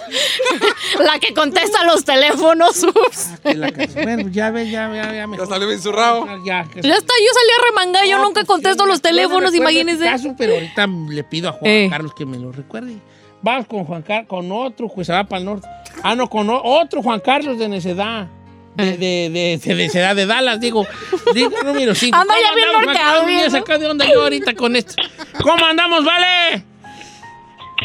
[1.05, 2.83] La que contesta los teléfonos.
[2.85, 3.31] ups.
[3.43, 3.71] Que la
[4.03, 5.27] Bueno, ya ve, ya, ya, ya.
[5.38, 6.27] Ya salió bien zurrado.
[6.45, 8.95] Ya, que- Ya está, yo salí a remangar, yo No, nunca pues, contesto los no-
[8.97, 10.05] no teléfonos, recuerdo imagínense.
[10.05, 11.87] caso, pero ahorita le pido a Juan Eh.
[11.91, 12.97] Carlos que me lo recuerde.
[13.43, 15.69] Vamos con Juan Carlos, con otro, pues se va para el norte.
[16.03, 18.29] Ah, no, con otro Juan Carlos de necedad.
[18.77, 20.87] De, de, de, de necedad de Dallas, digo.
[21.35, 22.17] Digo, número 5.
[22.17, 24.95] Anda ya bien norteado, Me sacado de onda yo ahorita con esto.
[25.43, 26.65] ¿Cómo andamos, vale?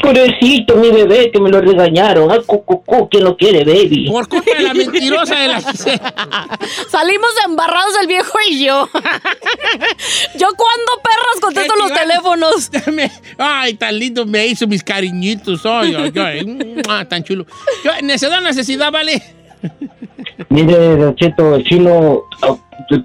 [0.02, 2.30] Pobrecito, mi bebé, que me lo regañaron.
[2.30, 4.08] Ah, cu, cu, cu, ¿quién lo quiere, baby?
[4.10, 5.60] Por culpa de la mentirosa de la.
[6.88, 8.88] Salimos embarrados el viejo y yo.
[10.38, 12.70] yo cuando perras contesto ¿Qué los teléfonos.
[13.38, 15.64] Ay, tan lindo me hizo mis cariñitos.
[15.66, 16.82] Ay, ay, ay.
[16.88, 17.46] Ah, tan chulo.
[17.84, 19.22] Yo, necedad, necesidad, vale.
[20.50, 22.56] Mire, Don Cheto, el chino, ah,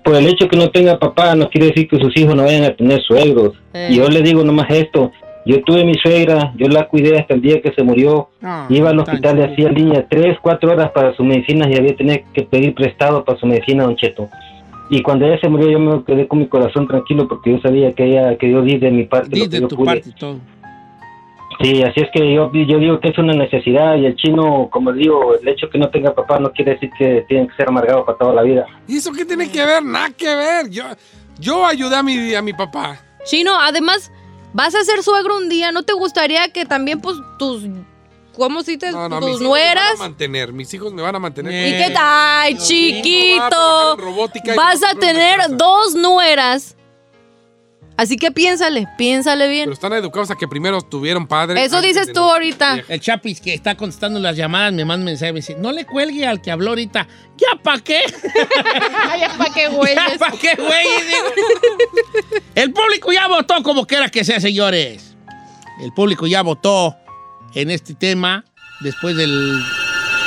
[0.03, 2.63] por el hecho que no tenga papá, no quiere decir que sus hijos no vayan
[2.63, 3.53] a tener suegros.
[3.73, 3.89] Eh.
[3.91, 5.11] Y yo le digo nomás esto.
[5.45, 8.29] Yo tuve mi suegra, yo la cuidé hasta el día que se murió.
[8.41, 11.95] Ah, Iba al hospital y hacía línea tres, cuatro horas para sus medicinas y había
[11.95, 14.29] tenido que pedir prestado para su medicina, Don Cheto.
[14.89, 17.91] Y cuando ella se murió, yo me quedé con mi corazón tranquilo porque yo sabía
[17.93, 19.85] que ella, que Dios di de mi parte lo que de yo tu pude.
[19.87, 20.37] parte y todo.
[21.61, 24.91] Sí, así es que yo, yo digo que es una necesidad y el chino, como
[24.91, 28.05] digo, el hecho que no tenga papá no quiere decir que tienen que ser amargados
[28.05, 28.65] para toda la vida.
[28.87, 29.83] ¿Y eso qué tiene que ver?
[29.83, 30.69] Nada que ver.
[30.69, 30.83] Yo,
[31.39, 32.97] yo ayudé a mi, a mi papá.
[33.25, 34.11] Chino, además,
[34.53, 37.63] vas a ser suegro un día, ¿no te gustaría que también, pues, tus
[38.35, 39.99] ¿Cómo si te No, no, mis tus hijos me van a nueras?
[39.99, 40.53] mantener.
[40.53, 41.67] Mis hijos me van a mantener.
[41.67, 42.03] ¿Y qué tal?
[42.03, 43.95] ¡Ay, voy a chiquito!
[43.97, 46.75] robótica y Vas a tener dos nueras.
[47.95, 49.65] Así que piénsale, piénsale bien.
[49.65, 51.63] Pero están educados a que primero tuvieron padres.
[51.63, 52.83] Eso dices tú ahorita.
[52.87, 55.85] El Chapis que está contestando las llamadas me manda mensaje y me dice, no le
[55.85, 57.07] cuelgue al que habló ahorita.
[57.37, 58.01] ¿Ya pa' qué?
[59.09, 59.93] Ay, ¿para qué, güey?
[59.95, 60.87] ¿Ya pa' qué, güey?
[62.55, 65.15] El público ya votó como quiera que sea, señores.
[65.81, 66.95] El público ya votó
[67.53, 68.43] en este tema
[68.81, 69.59] después del...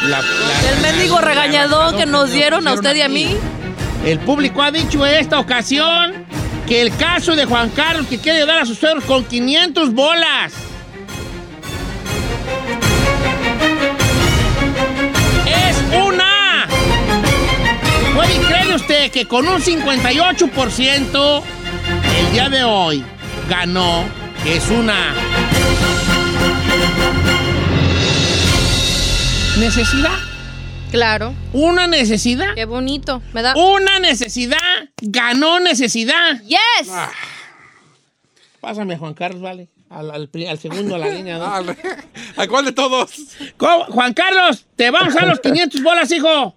[0.08, 3.36] la- la- El mendigo regañadón que nos dieron a usted y a mí.
[4.04, 6.24] El público ha dicho en esta ocasión
[6.66, 10.52] que el caso de Juan Carlos que quiere dar a sus suegros con 500 bolas.
[15.46, 16.66] Es una.
[18.14, 21.42] ¿Puede creer usted que con un 58%
[22.18, 23.04] el día de hoy
[23.48, 24.04] ganó
[24.44, 25.14] es una
[29.58, 30.35] necesidad?
[30.90, 31.34] Claro.
[31.52, 32.54] Una necesidad.
[32.54, 33.22] Qué bonito.
[33.32, 33.54] Me da.
[33.56, 34.58] Una necesidad
[35.00, 36.40] ganó necesidad.
[36.42, 36.88] ¡Yes!
[38.60, 39.68] Pásame a Juan Carlos, vale.
[39.88, 41.38] Al, al segundo a la línea.
[41.40, 41.76] Ah, dos.
[42.36, 43.12] ¿A cuál de todos?
[43.56, 43.84] ¿Cómo?
[43.84, 46.54] Juan Carlos, te vamos a los 500 bolas, hijo.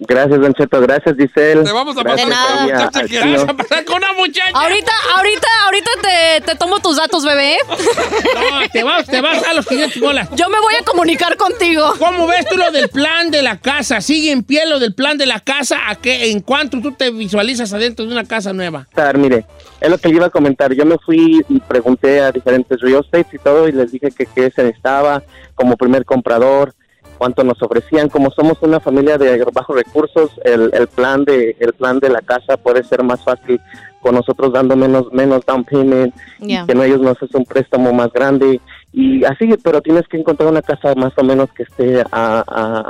[0.00, 0.80] Gracias, Don Cheto.
[0.80, 1.64] Gracias, Giselle.
[1.64, 3.32] Te vamos a Gracias pasar con a- muchacha al que chino.
[3.32, 4.50] Vas a pasar con una muchacha.
[4.54, 7.56] Ahorita, ahorita, ahorita te, te tomo tus datos, bebé.
[7.68, 10.28] No, te vas, te vas a los 500 bolas.
[10.36, 11.94] Yo me voy a comunicar contigo.
[11.98, 14.00] ¿Cómo ves tú lo del plan de la casa?
[14.00, 15.78] ¿Sigue en pie lo del plan de la casa?
[15.88, 18.86] ¿A qué, ¿En cuánto tú te visualizas adentro de una casa nueva?
[18.88, 19.46] estar, mire,
[19.80, 20.72] es lo que le iba a comentar.
[20.74, 24.26] Yo me fui y pregunté a diferentes real estates y todo y les dije que
[24.26, 25.22] qué se necesitaba
[25.54, 26.74] como primer comprador,
[27.18, 28.08] cuánto nos ofrecían.
[28.08, 32.20] Como somos una familia de bajos recursos, el, el plan de el plan de la
[32.22, 33.60] casa puede ser más fácil
[34.00, 36.14] con nosotros dando menos menos down payment
[36.62, 38.60] y que no ellos nos hacen un préstamo más grande.
[38.92, 42.42] Y así, pero tienes que encontrar una casa más o menos que esté a,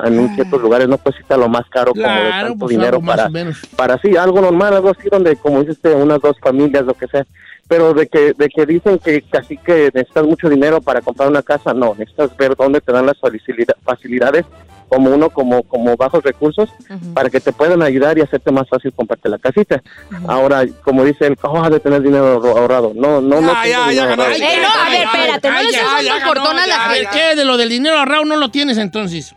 [0.03, 2.99] a- en ciertos lugares, no puede estar lo más caro como de tanto pues dinero
[3.17, 3.29] para
[3.77, 7.27] para sí, algo normal, algo así donde, como dices, unas dos familias, lo que sea.
[7.68, 11.42] Pero de que, de que dicen que casi que necesitas mucho dinero para comprar una
[11.42, 14.46] casa, no, necesitas ver dónde te dan las facilida- facilidades,
[14.88, 16.70] como uno, como, como bajos recursos,
[17.12, 19.83] para que te puedan ayudar y hacerte más fácil comprarte la casita.
[20.26, 22.92] Ahora, como dice el oh, de tener dinero ahorro- ahorrado.
[22.94, 23.50] No, no, no.
[23.50, 23.90] Ahorrado.
[24.31, 26.66] Ey, no, a ver, espérate, no Ay, le ya, estés ya dando ganó, cortón a
[26.66, 26.85] la ya.
[26.85, 27.18] A ver, gente.
[27.18, 27.37] ¿qué?
[27.37, 29.35] De lo del dinero ahorrado no lo tienes entonces.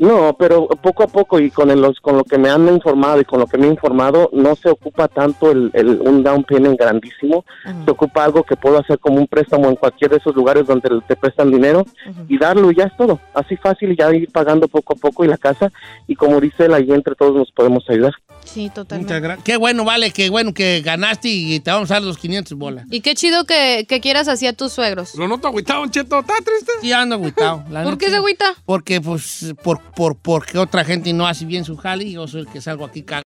[0.00, 3.20] No, pero poco a poco y con, el- los, con lo que me han informado
[3.20, 6.42] y con lo que me he informado, no se ocupa tanto el, el- un down
[6.44, 7.44] payment grandísimo,
[7.84, 10.88] se ocupa algo que puedo hacer como un préstamo en cualquier de esos lugares donde
[11.06, 11.84] te prestan dinero
[12.28, 15.22] y darlo y ya es todo, así fácil y ya ir pagando poco a poco
[15.22, 15.70] y la casa
[16.06, 18.12] y como dice él, ahí entre todos nos podemos ayudar.
[18.42, 19.36] Sí, totalmente.
[19.44, 22.86] Qué bueno, vale, qué bueno que ganaste y te vamos a dar los 500 bolas.
[22.90, 25.14] Y qué chido que, que quieras así a tus suegros.
[25.14, 26.20] Lo noto agüitado, un cheto.
[26.20, 26.72] ¿Está triste?
[26.80, 27.62] Sí, ando agüitado.
[27.84, 28.46] ¿Por qué se agüita?
[28.64, 32.42] Porque, pues, por, por, porque otra gente no hace bien su jale y yo soy
[32.42, 33.24] el que salgo aquí cagado.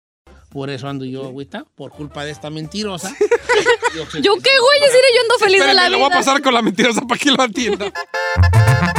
[0.50, 3.14] Por eso ando yo agüita, por culpa de esta mentirosa.
[3.94, 4.80] Yo soy el ¿Yo que qué, güey?
[4.80, 6.18] Decirle yo ando feliz de la Espérame, lo voy a vida.
[6.18, 7.92] pasar con la mentirosa para que lo atienda.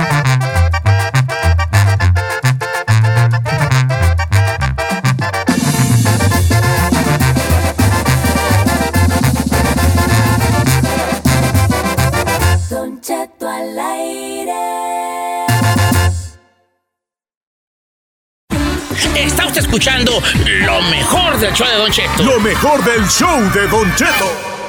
[12.70, 14.09] Don Cheto al aire.
[19.16, 22.24] Está usted escuchando lo mejor del show de Don Cheto.
[22.24, 24.60] Lo mejor del show de Don Cheto.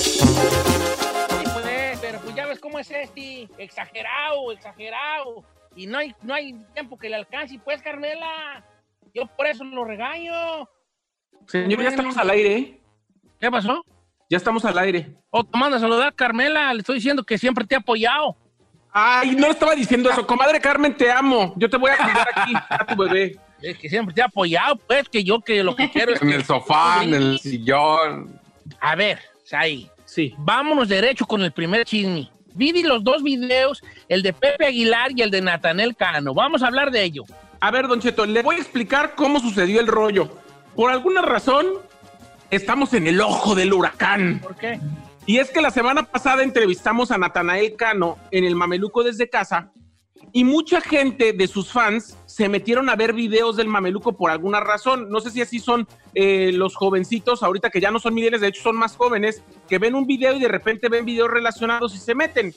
[0.00, 3.48] Sí, pues, pero pues ya ves cómo es este.
[3.58, 5.44] Exagerado, exagerado.
[5.76, 7.58] Y no hay, no hay tiempo que le alcance.
[7.62, 8.64] Pues, Carmela,
[9.14, 10.68] yo por eso lo regaño.
[11.50, 12.80] Señor, ya estamos al aire, ¿eh?
[13.40, 13.84] ¿Qué pasó?
[14.28, 15.10] Ya estamos al aire.
[15.30, 16.72] Oh, te manda a saludar, Carmela.
[16.72, 18.36] Le estoy diciendo que siempre te he apoyado.
[18.92, 20.26] Ay, no le estaba diciendo eso.
[20.26, 21.52] Comadre Carmen, te amo.
[21.56, 23.36] Yo te voy a cuidar aquí a tu bebé.
[23.62, 26.30] Es que siempre te he apoyado, pues, que yo que lo que quiero es En
[26.32, 28.40] el sofá, en el sillón.
[28.80, 30.34] A ver, Sai, Sí.
[30.38, 32.30] vámonos derecho con el primer chisme.
[32.54, 36.34] Vi los dos videos, el de Pepe Aguilar y el de Natanel Cano.
[36.34, 37.24] Vamos a hablar de ello.
[37.60, 40.36] A ver, Don Cheto, le voy a explicar cómo sucedió el rollo.
[40.74, 41.66] Por alguna razón,
[42.50, 44.40] estamos en el ojo del huracán.
[44.40, 44.80] ¿Por qué?
[45.26, 49.70] Y es que la semana pasada entrevistamos a Natanael Cano en el Mameluco desde casa
[50.32, 54.60] y mucha gente de sus fans se metieron a ver videos del Mameluco por alguna
[54.60, 55.10] razón.
[55.10, 58.48] No sé si así son eh, los jovencitos, ahorita que ya no son milenios, de
[58.48, 61.98] hecho son más jóvenes, que ven un video y de repente ven videos relacionados y
[61.98, 62.54] se meten.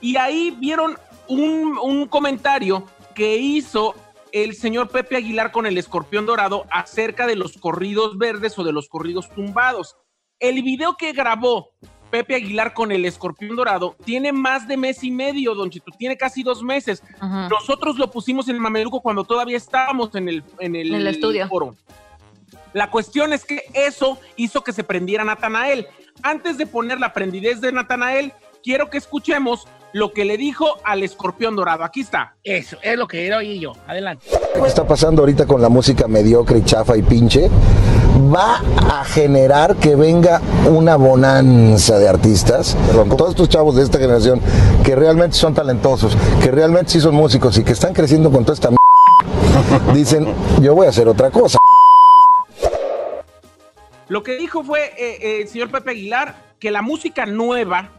[0.00, 0.96] Y ahí vieron
[1.28, 3.94] un, un comentario que hizo
[4.32, 8.72] el señor Pepe Aguilar con el escorpión dorado acerca de los corridos verdes o de
[8.72, 9.96] los corridos tumbados.
[10.38, 11.70] El video que grabó
[12.10, 16.16] Pepe Aguilar con el escorpión dorado tiene más de mes y medio, Don Chito, tiene
[16.16, 17.02] casi dos meses.
[17.20, 17.48] Ajá.
[17.48, 21.06] Nosotros lo pusimos en el Mameluco cuando todavía estábamos en el, en el, En el
[21.06, 21.46] estudio.
[21.48, 21.76] foro.
[22.72, 25.86] La cuestión es que eso hizo que se prendiera Natanael.
[26.22, 31.02] Antes de poner la prendidez de Natanael, quiero que escuchemos lo que le dijo al
[31.02, 31.84] escorpión dorado.
[31.84, 32.34] Aquí está.
[32.44, 33.72] Eso, es lo que quiero oír yo.
[33.86, 34.24] Adelante.
[34.54, 37.48] ¿Qué está pasando ahorita con la música mediocre y chafa y pinche?
[38.32, 42.76] Va a generar que venga una bonanza de artistas.
[42.86, 44.40] Perdón, todos estos chavos de esta generación
[44.84, 48.54] que realmente son talentosos, que realmente sí son músicos y que están creciendo con toda
[48.54, 48.76] esta m-
[49.94, 51.58] dicen, yo voy a hacer otra cosa.
[54.08, 57.90] Lo que dijo fue eh, eh, el señor Pepe Aguilar que la música nueva,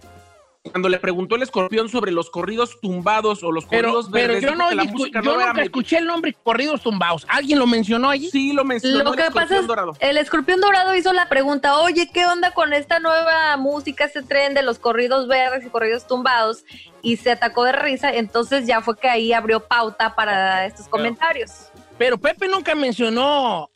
[0.70, 4.44] cuando le preguntó el escorpión sobre los corridos tumbados o los Pero, corridos pero verdes,
[4.44, 4.84] yo, dijo no, la
[5.24, 7.26] yo era nunca escuché el nombre corridos tumbados.
[7.30, 8.30] ¿Alguien lo mencionó allí?
[8.30, 9.94] Sí, lo mencionó Lo el que pasa escorpión es, dorado.
[10.00, 14.54] el escorpión dorado hizo la pregunta, oye, ¿qué onda con esta nueva música, este tren
[14.54, 16.64] de los corridos verdes y corridos tumbados?
[17.02, 21.72] Y se atacó de risa, entonces ya fue que ahí abrió pauta para estos comentarios.
[21.98, 23.71] Pero Pepe nunca mencionó.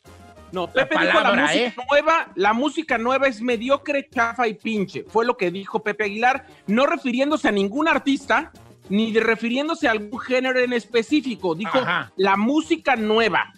[0.52, 1.74] No, Pepe dijo la música ¿eh?
[1.90, 5.04] nueva, la música nueva es mediocre, chafa y pinche.
[5.04, 8.52] Fue lo que dijo Pepe Aguilar, no refiriéndose a ningún artista,
[8.88, 11.54] ni de refiriéndose a algún género en específico.
[11.54, 12.12] Dijo Ajá.
[12.16, 13.52] la música nueva.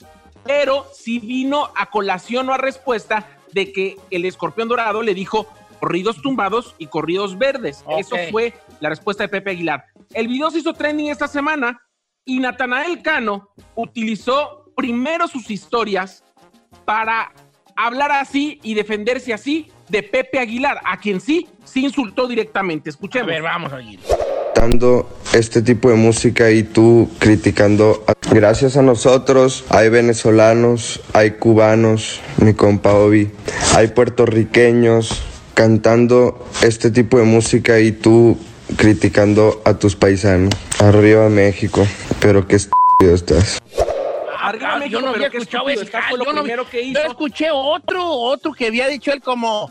[0.45, 5.47] Pero sí vino a colación o a respuesta de que el escorpión dorado le dijo
[5.79, 7.85] corridos tumbados y corridos verdes.
[7.99, 9.85] Eso fue la respuesta de Pepe Aguilar.
[10.15, 11.83] El video se hizo trending esta semana
[12.25, 16.25] y Natanael Cano utilizó primero sus historias
[16.89, 17.31] para
[17.77, 22.89] hablar así y defenderse así de Pepe Aguilar, a quien sí, sí insultó directamente.
[22.89, 23.27] A Escuchemos.
[23.29, 24.01] ver, vamos a oír.
[24.55, 28.05] dando este tipo de música y tú criticando.
[28.31, 33.31] Gracias a nosotros hay venezolanos, hay cubanos, mi compa Obi,
[33.77, 35.23] hay puertorriqueños
[35.53, 38.39] cantando este tipo de música y tú
[38.79, 40.55] criticando a tus paisanos.
[40.79, 41.87] Arriba México,
[42.21, 43.59] pero qué estúpido estás.
[44.49, 45.85] Arriba Ah, México, yo no había escuchado ese.
[45.85, 47.11] está, fue lo yo, no- primero que yo hizo.
[47.11, 49.71] escuché otro, otro que había dicho él como.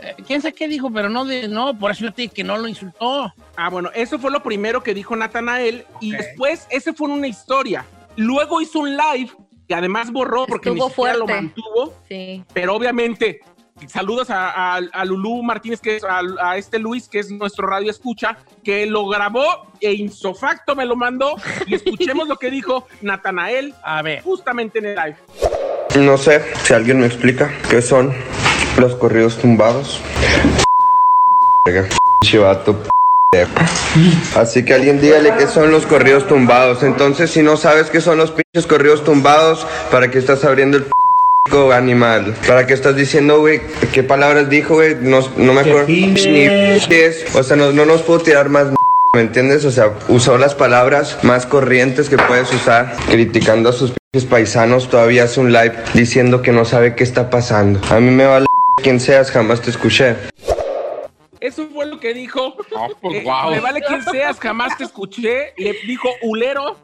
[0.00, 0.90] eh, ¿Quién sabe qué dijo?
[0.92, 3.32] Pero no, de, no, por eso yo te dije que no lo insultó.
[3.56, 7.84] Ah, bueno, eso fue lo primero que dijo Natanael y después ese fue una historia.
[8.16, 9.30] Luego hizo un live
[9.68, 12.44] que además borró porque Estuvo ni siquiera lo mantuvo, Sí.
[12.52, 13.40] pero obviamente
[13.88, 17.66] saludos a, a, a Lulú Martínez, que es a, a este Luis, que es nuestro
[17.66, 19.44] radio escucha, que lo grabó
[19.80, 24.22] e insofacto me lo mandó y escuchemos lo que dijo Natanael A ver.
[24.22, 25.16] justamente en el live.
[25.98, 28.12] No sé si alguien me explica qué son
[28.78, 30.00] los corridos tumbados.
[31.66, 31.88] Verga,
[32.20, 32.76] pinche vato,
[33.30, 33.52] pendejo.
[34.36, 36.82] Así que alguien dígale qué son los corridos tumbados.
[36.82, 40.84] Entonces, si no sabes qué son los pinches corridos tumbados, ¿para qué estás abriendo el
[40.84, 40.90] p
[41.72, 42.34] animal?
[42.46, 43.60] ¿Para qué estás diciendo, güey?
[43.92, 44.94] ¿Qué palabras dijo, güey?
[44.96, 46.46] No, no me acuerdo ni
[46.88, 47.34] es.
[47.34, 48.68] O sea, no, no nos puedo tirar más
[49.14, 49.64] ¿Me entiendes?
[49.64, 53.92] O sea, usó las palabras más corrientes que puedes usar, criticando a sus
[54.28, 54.88] paisanos.
[54.88, 57.78] Todavía hace un live diciendo que no sabe qué está pasando.
[57.90, 58.46] A mí me vale
[58.82, 60.16] quien seas, jamás te escuché.
[61.38, 62.56] Eso fue lo que dijo.
[63.00, 63.24] pues, Eh.
[63.50, 65.52] Me vale quien seas, jamás te escuché.
[65.58, 66.76] Le dijo ulero.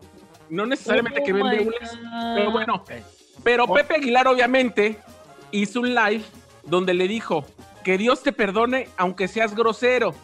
[0.51, 2.35] No necesariamente que Oh vende my ules, God.
[2.37, 2.85] pero bueno.
[3.43, 4.99] Pero Pepe Aguilar, obviamente,
[5.51, 6.23] hizo un live
[6.65, 7.45] donde le dijo
[7.85, 10.15] que Dios te perdone aunque seas grosero.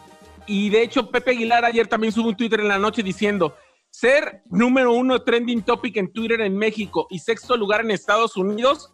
[0.45, 3.55] Y de hecho, Pepe Aguilar ayer también subió un Twitter en la noche diciendo:
[3.89, 8.93] ser número uno trending topic en Twitter en México y sexto lugar en Estados Unidos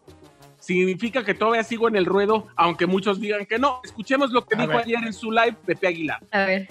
[0.64, 3.80] significa que todavía sigo en el ruedo, aunque muchos digan que no.
[3.84, 4.80] Escuchemos lo que A dijo ver.
[4.80, 6.20] ayer en su live Pepe Aguilar.
[6.30, 6.68] A ver.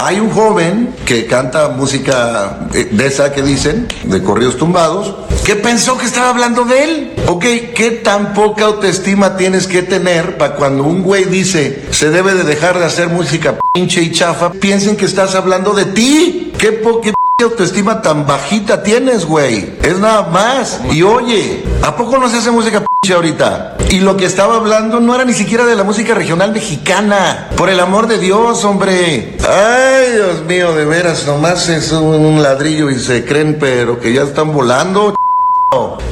[0.00, 5.56] Hay un joven que canta música eh, de esa que dicen, de corridos tumbados, que
[5.56, 7.12] pensó que estaba hablando de él.
[7.26, 12.34] Ok, ¿qué tan poca autoestima tienes que tener para cuando un güey dice se debe
[12.34, 16.52] de dejar de hacer música pinche y chafa, piensen que estás hablando de ti?
[16.58, 17.10] ¿Qué poca
[17.42, 19.74] autoestima tan bajita tienes, güey?
[19.82, 20.80] Es nada más.
[20.92, 23.76] Y oye, ¿a poco no se hace música pinche ahorita?
[23.90, 27.48] Y lo que estaba hablando no era ni siquiera de la música regional mexicana.
[27.56, 29.36] Por el amor de Dios, hombre.
[29.48, 34.22] Ay, Dios mío, de veras, nomás es un, ladrillo y se creen, pero que ya
[34.22, 35.14] están volando.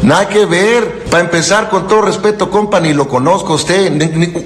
[0.02, 1.04] Nada que ver.
[1.10, 3.90] Para empezar, con todo respeto, compa, ni lo conozco usted.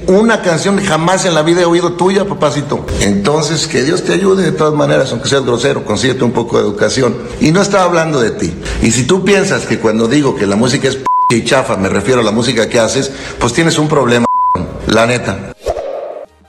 [0.06, 2.86] Una canción jamás en la vida he oído tuya, papacito.
[3.00, 6.64] Entonces, que Dios te ayude de todas maneras, aunque seas grosero, consíguete un poco de
[6.64, 7.16] educación.
[7.40, 8.54] Y no estaba hablando de ti.
[8.82, 10.98] Y si tú piensas que cuando digo que la música es
[11.36, 14.26] y chafa, me refiero a la música que haces, pues tienes un problema,
[14.88, 15.52] la neta.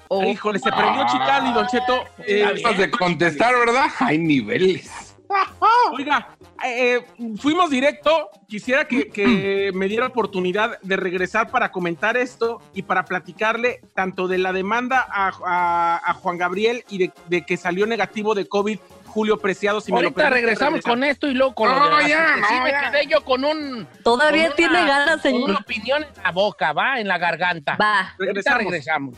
[0.08, 0.24] Oh.
[0.24, 2.04] Híjole, se prendió Chicali, Don Cheto.
[2.28, 3.86] Eh, Antes de contestar, ¿verdad?
[4.00, 4.89] Hay niveles.
[5.94, 7.00] Oiga, eh,
[7.39, 8.30] fuimos directo.
[8.48, 14.28] Quisiera que, que me diera oportunidad de regresar para comentar esto y para platicarle tanto
[14.28, 18.48] de la demanda a, a- a Juan Gabriel y de, de que salió negativo de
[18.50, 18.80] COVID
[19.12, 19.82] Julio Preciado.
[19.82, 20.91] Si me lo Ahorita permite, regresamos regresar.
[20.91, 22.91] con esto y luego con lo No, ya, porque sí no, me ya.
[22.91, 23.88] quedé yo con un...
[24.04, 25.50] Todavía con tiene ganas, Con señor.
[25.50, 27.78] una opinión en la boca, va, en la garganta.
[27.80, 28.15] Va.
[28.19, 29.15] Ahorita regresamos.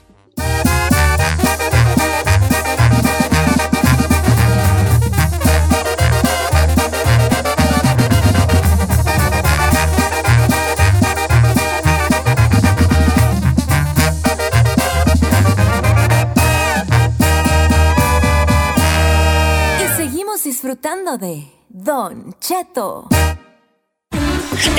[20.64, 23.10] Disfrutando de Don Cheto.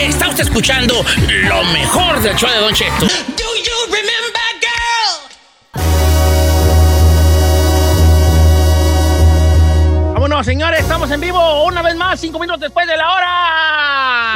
[0.00, 3.06] Está usted escuchando lo mejor del show de Don Cheto.
[10.14, 14.34] Vámonos, señores, estamos en vivo una vez más, cinco minutos después de la hora.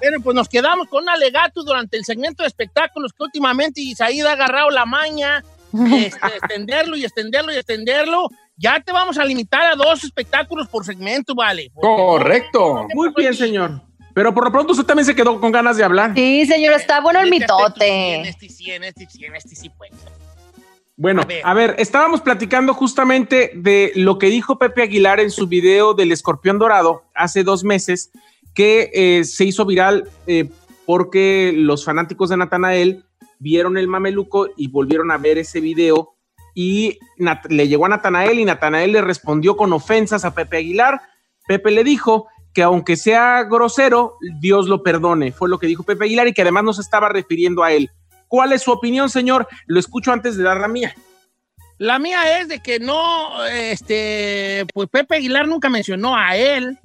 [0.00, 4.30] Bueno, pues nos quedamos con un alegato durante el segmento de espectáculos que últimamente Isaída
[4.30, 8.28] ha agarrado la maña, este, extenderlo y extenderlo y extenderlo.
[8.56, 11.70] Ya te vamos a limitar a dos espectáculos por segmento, vale.
[11.74, 12.86] Correcto.
[12.94, 13.82] Muy bien, señor.
[14.14, 16.12] Pero por lo pronto usted también se quedó con ganas de hablar.
[16.14, 18.14] Sí, señor, está bueno el mitote.
[18.14, 19.90] En este sí, en este sí, en este sí, pues.
[20.96, 21.74] Bueno, a ver.
[21.78, 27.02] estábamos platicando justamente de lo que dijo Pepe Aguilar en su video del escorpión dorado
[27.16, 28.12] hace dos meses,
[28.54, 30.48] que eh, se hizo viral eh,
[30.86, 33.04] porque los fanáticos de Natanael
[33.40, 36.13] vieron el mameluco y volvieron a ver ese video
[36.54, 36.98] y
[37.48, 41.00] le llegó a Natanael y Natanael le respondió con ofensas a Pepe Aguilar.
[41.46, 45.32] Pepe le dijo que aunque sea grosero, Dios lo perdone.
[45.32, 47.90] Fue lo que dijo Pepe Aguilar y que además no se estaba refiriendo a él.
[48.28, 49.48] ¿Cuál es su opinión, señor?
[49.66, 50.94] Lo escucho antes de dar la mía.
[51.78, 56.78] La mía es de que no, este, pues Pepe Aguilar nunca mencionó a él.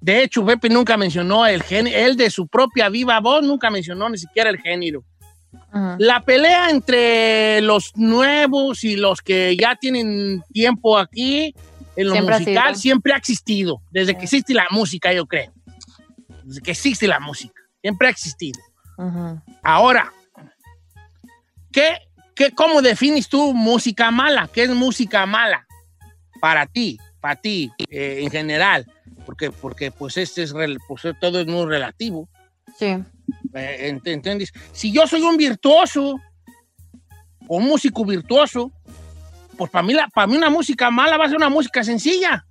[0.00, 4.08] De hecho, Pepe nunca mencionó el género, él de su propia viva voz nunca mencionó
[4.08, 5.02] ni siquiera el género.
[5.98, 11.54] La pelea entre los nuevos y los que ya tienen tiempo aquí
[11.96, 12.80] en lo Siempre ha musical sido.
[12.80, 15.52] siempre ha existido, desde que existe la música, yo creo.
[16.44, 18.60] Desde que existe la música, siempre ha existido.
[19.62, 20.12] Ahora,
[21.72, 21.98] ¿qué,
[22.34, 24.48] qué, ¿cómo defines tú música mala?
[24.52, 25.66] ¿Qué es música mala
[26.40, 28.86] para ti, para ti eh, en general?
[29.26, 30.54] Porque, porque pues este es
[30.86, 32.28] pues, todo es muy relativo.
[32.78, 32.96] Sí.
[33.54, 34.52] Eh, ent- ¿Entiendes?
[34.72, 36.20] Si yo soy un virtuoso,
[37.48, 38.72] un músico virtuoso,
[39.56, 42.44] pues para mí, la- para mí una música mala va a ser una música sencilla.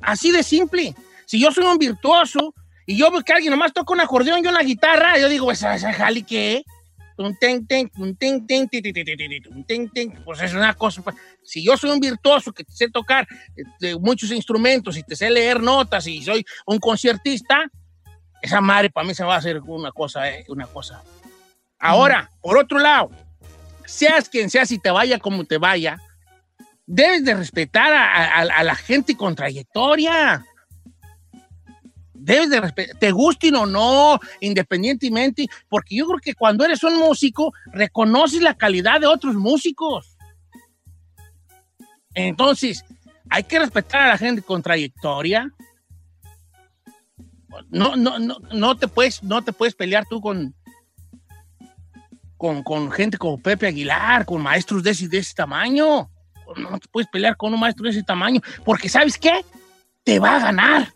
[0.00, 0.94] Así de simple.
[1.26, 2.54] Si yo soy un virtuoso
[2.86, 5.74] y yo veo que alguien nomás toca un acordeón y una guitarra, yo digo, ¿esa,
[5.74, 6.22] esa jali
[9.92, 10.12] ten.
[10.24, 11.02] Pues es una cosa.
[11.02, 13.26] pues, Si yo soy un virtuoso que sé tocar
[13.56, 17.68] este, muchos instrumentos y te sé leer notas y soy un conciertista,
[18.42, 21.02] esa madre para mí se va a hacer una cosa, eh, una cosa.
[21.78, 23.10] Ahora, por otro lado,
[23.86, 25.98] seas quien seas y te vaya como te vaya,
[26.86, 30.44] debes de respetar a, a- a la gente con trayectoria.
[32.14, 36.98] Debes de respetar, te gusten o no, independientemente, porque yo creo que cuando eres un
[36.98, 40.16] músico, reconoces la calidad de otros músicos.
[42.14, 42.84] Entonces,
[43.30, 45.52] hay que respetar a la gente con trayectoria.
[47.70, 50.54] No, no, no, no te puedes, no te puedes pelear tú con,
[52.36, 56.10] con, con gente como Pepe Aguilar, con maestros de ese, de ese tamaño.
[56.56, 59.44] No te puedes pelear con un maestro de ese tamaño, porque ¿sabes qué?
[60.04, 60.94] Te va a ganar,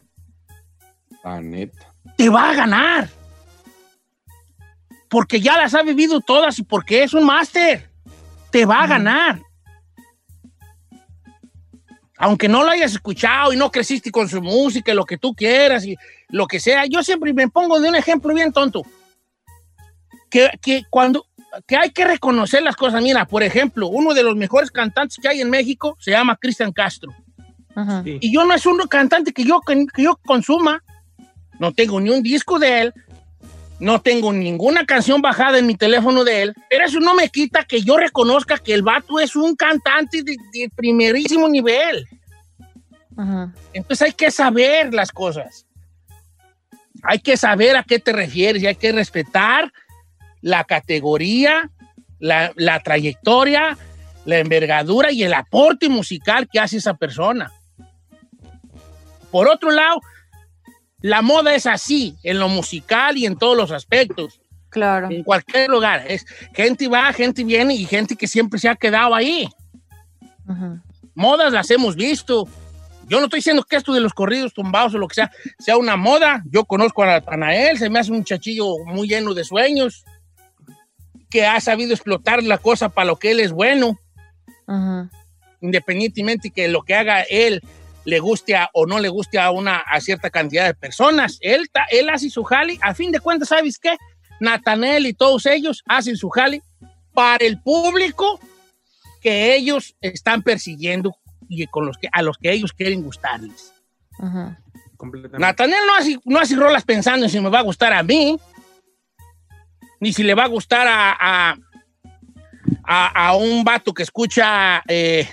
[1.23, 1.95] La neta.
[2.17, 3.09] te va a ganar.
[5.11, 7.91] Porque ya las ha vivido todas y porque es un máster.
[8.51, 9.43] Te va a ganar.
[12.23, 15.35] Aunque no lo hayas escuchado y no creciste con su música, y lo que tú
[15.35, 15.97] quieras y
[16.29, 16.87] lo que sea.
[16.87, 18.83] Yo siempre me pongo de un ejemplo bien tonto.
[20.31, 21.27] Que, que cuando
[21.67, 23.03] que hay que reconocer las cosas.
[23.03, 26.73] Mira, por ejemplo, uno de los mejores cantantes que hay en México se llama Cristian
[26.73, 27.13] Castro.
[28.05, 30.83] Y yo no es un cantante que yo, que, que yo consuma.
[31.59, 32.95] No tengo ni un disco de él.
[33.83, 36.55] No tengo ninguna canción bajada en mi teléfono de él.
[36.71, 40.37] Pero eso no me quita que yo reconozca que el vato es un cantante de,
[40.53, 42.07] de primerísimo nivel.
[43.73, 45.67] Entonces hay que saber las cosas.
[47.03, 49.73] Hay que saber a qué te refieres y hay que respetar
[50.43, 51.69] la categoría,
[52.21, 53.77] la, la trayectoria,
[54.25, 57.51] la envergadura y el aporte musical que hace esa persona.
[59.33, 60.01] Por otro lado,
[61.03, 64.41] la moda es así, en lo musical y en todos los aspectos.
[64.71, 65.11] Claro.
[65.11, 66.05] En cualquier lugar.
[66.09, 66.25] Es
[66.55, 69.49] gente va, gente viene y gente que siempre se ha quedado ahí.
[71.15, 72.49] Modas las hemos visto.
[73.09, 75.77] Yo no estoy diciendo que esto de los corridos tumbados o lo que sea, sea
[75.77, 76.43] una moda.
[76.51, 80.05] Yo conozco a Natanael, se me hace un muchachillo muy lleno de sueños,
[81.29, 83.99] que ha sabido explotar la cosa para lo que él es bueno,
[85.61, 87.63] independientemente que lo que haga él
[88.05, 91.39] le guste a- o no le guste a una a cierta cantidad de personas.
[91.41, 93.97] Él, ta- él hace su jali, a fin de cuentas, ¿sabes qué?
[94.41, 96.61] Natanel y todos ellos hacen su jali
[97.15, 98.41] para el público
[99.21, 101.15] que ellos están persiguiendo
[101.49, 103.73] y con los que, a los que ellos quieren gustarles.
[105.39, 108.37] Natanel no hace, no hace rolas pensando en si me va a gustar a mí,
[110.01, 111.57] ni si le va a gustar a, a,
[112.85, 115.29] a- a un vato que escucha eh,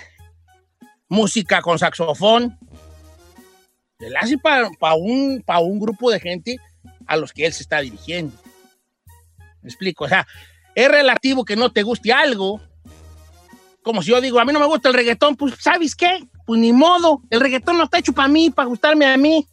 [1.08, 2.56] música con saxofón.
[4.00, 6.56] Él hace para un, pa un grupo de gente
[7.06, 8.34] a los que él se está dirigiendo.
[9.62, 10.26] Me explico, o sea,
[10.74, 12.60] es relativo que no te guste algo.
[13.82, 16.20] Como si yo digo, a mí no me gusta el reggaetón, pues ¿sabes qué?
[16.46, 19.46] Pues ni modo, el reggaetón no está hecho para mí, para gustarme a mí.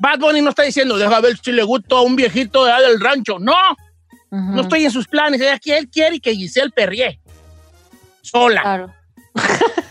[0.00, 2.88] Bad Bunny no está diciendo, deja ver si le gusta a un viejito de allá
[2.88, 3.38] del rancho.
[3.38, 3.54] No,
[4.54, 5.40] no estoy en sus planes.
[5.40, 7.18] Ella quiere- Él quiere que Giselle Perrier,
[8.22, 8.62] sola.
[8.62, 8.94] Claro.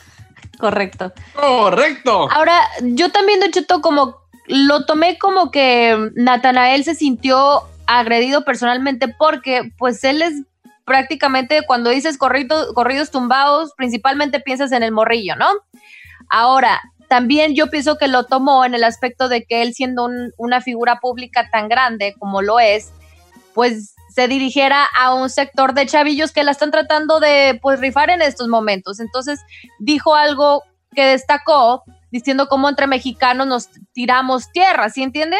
[0.59, 1.13] Correcto.
[1.33, 2.27] Correcto.
[2.31, 9.07] Ahora, yo también, de Cheto, como lo tomé como que Natanael se sintió agredido personalmente
[9.07, 10.33] porque, pues, él es
[10.85, 15.47] prácticamente, cuando dices corrido- corridos tumbados, principalmente piensas en el morrillo, ¿no?
[16.29, 20.31] Ahora, también yo pienso que lo tomó en el aspecto de que él siendo un-
[20.37, 22.91] una figura pública tan grande como lo es,
[23.53, 28.09] pues se dirigiera a un sector de chavillos que la están tratando de pues rifar
[28.09, 28.99] en estos momentos.
[28.99, 29.39] Entonces
[29.79, 35.37] dijo algo que destacó diciendo cómo entre mexicanos nos tiramos tierra, ¿sí entiende?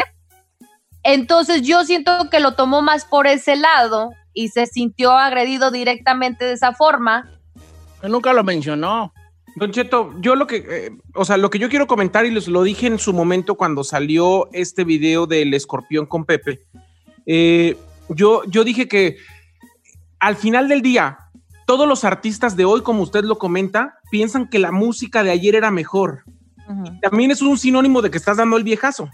[1.04, 6.46] Entonces yo siento que lo tomó más por ese lado y se sintió agredido directamente
[6.46, 7.30] de esa forma.
[8.04, 9.14] Nunca lo mencionó.
[9.56, 12.48] Don Cheto, yo lo que, eh, o sea, lo que yo quiero comentar y les
[12.48, 16.62] lo dije en su momento cuando salió este video del escorpión con Pepe,
[17.26, 17.76] eh,
[18.10, 19.18] yo, yo dije que
[20.20, 21.18] al final del día,
[21.66, 25.56] todos los artistas de hoy, como usted lo comenta, piensan que la música de ayer
[25.56, 26.24] era mejor.
[27.02, 29.10] También es un sinónimo de que estás dando el viejazo.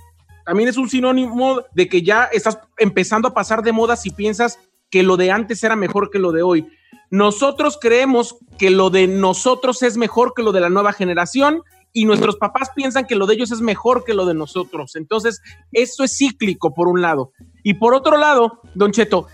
[0.46, 4.60] También es un sinónimo de que ya estás empezando a pasar de moda si piensas
[4.89, 6.68] que lo de antes era mejor que lo de hoy.
[7.10, 11.64] Nosotros creemos que lo de nosotros es mejor que lo de la nueva generación
[11.96, 14.98] y nuestros papás piensan que lo de ellos es mejor que lo de nosotros.
[14.98, 15.41] Entonces,
[15.72, 17.32] eso es cíclico por un lado.
[17.64, 19.28] Y por otro lado, Don Cheto,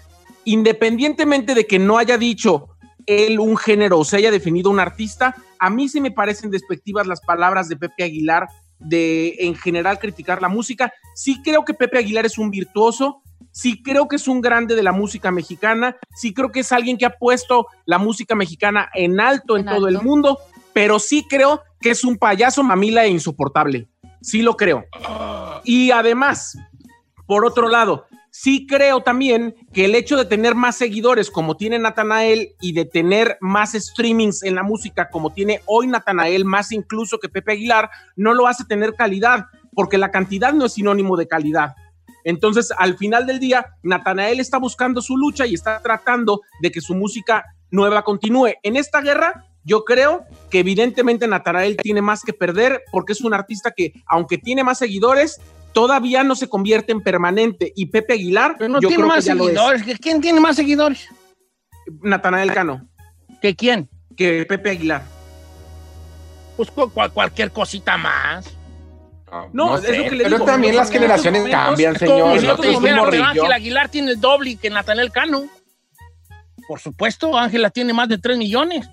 [0.45, 2.67] independientemente de que no haya dicho
[3.07, 7.07] él un género o se haya definido un artista, a mí sí me parecen despectivas
[7.07, 8.47] las palabras de Pepe Aguilar
[8.77, 10.93] de en general criticar la música.
[11.15, 14.83] Sí creo que Pepe Aguilar es un virtuoso, sí creo que es un grande de
[14.83, 19.19] la música mexicana, sí creo que es alguien que ha puesto la música mexicana en
[19.19, 20.37] alto en, todo el mundo,
[20.73, 23.87] pero sí creo que es un payaso mamila e insoportable.
[24.21, 24.85] Sí lo creo.
[25.63, 26.57] Y además,
[27.25, 31.79] por otro lado, sí creo también que el hecho de tener más seguidores como tiene
[31.79, 37.19] Natanael y de tener más streamings en la música como tiene hoy Natanael, más incluso
[37.19, 41.27] que Pepe Aguilar, no lo hace tener calidad, porque la cantidad no es sinónimo de
[41.27, 41.75] calidad.
[42.23, 46.81] Entonces, al final del día, Natanael está buscando su lucha y está tratando de que
[46.81, 48.53] su música nueva continúe.
[48.63, 53.33] En esta guerra, yo creo que evidentemente Natanael tiene más que perder porque es un
[53.33, 55.39] artista que, aunque tiene más seguidores,
[55.73, 57.71] todavía no se convierte en permanente.
[57.75, 59.83] Y Pepe Aguilar, Pero no yo tiene creo más que seguidores.
[59.83, 61.07] ¿Que ¿Quién tiene más seguidores?
[62.01, 62.87] Natanael Cano.
[63.41, 63.89] ¿Que quién?
[64.17, 65.03] Que Pepe Aguilar.
[66.57, 68.45] Pues cu- cual- cualquier cosita más.
[69.53, 70.45] No, es lo que le pero digo.
[70.45, 72.39] también las generaciones momentos, cambian, Como señor.
[72.39, 73.25] si No yo te es un dijera, pero morrillo.
[73.43, 75.43] Ángel Aguilar tiene el doble que Natanel Cano.
[76.67, 78.89] Por supuesto, Ángela tiene más de 3 millones.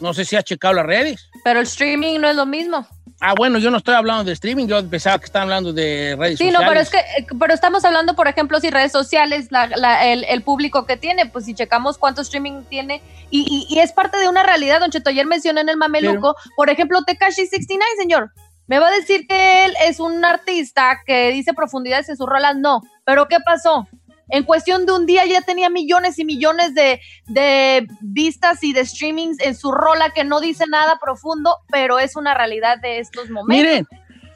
[0.00, 1.28] No sé si ha checado las redes.
[1.44, 2.86] Pero el streaming no es lo mismo.
[3.18, 6.38] Ah, bueno, yo no estoy hablando de streaming, yo pensaba que estaban hablando de redes
[6.38, 6.60] Sí, sociales.
[6.60, 10.04] no, pero es que, eh, pero estamos hablando, por ejemplo, si redes sociales, la- la-
[10.06, 13.92] el, el público que tiene, pues si checamos cuánto streaming tiene, y, y- y es
[13.92, 17.90] parte de una realidad, Don Cheto, ayer mencioné en el Mameluco, por ejemplo, Tekashi 69,
[17.98, 18.32] señor,
[18.66, 22.54] me va a decir que él es un artista que dice profundidades en sus rolas,
[22.56, 23.88] no, pero ¿qué pasó?
[24.28, 28.84] En cuestión de un día ya tenía millones y millones de, de vistas y de
[28.84, 33.30] streamings en su rola que no dice nada profundo, pero es una realidad de estos
[33.30, 33.64] momentos.
[33.64, 33.86] Miren,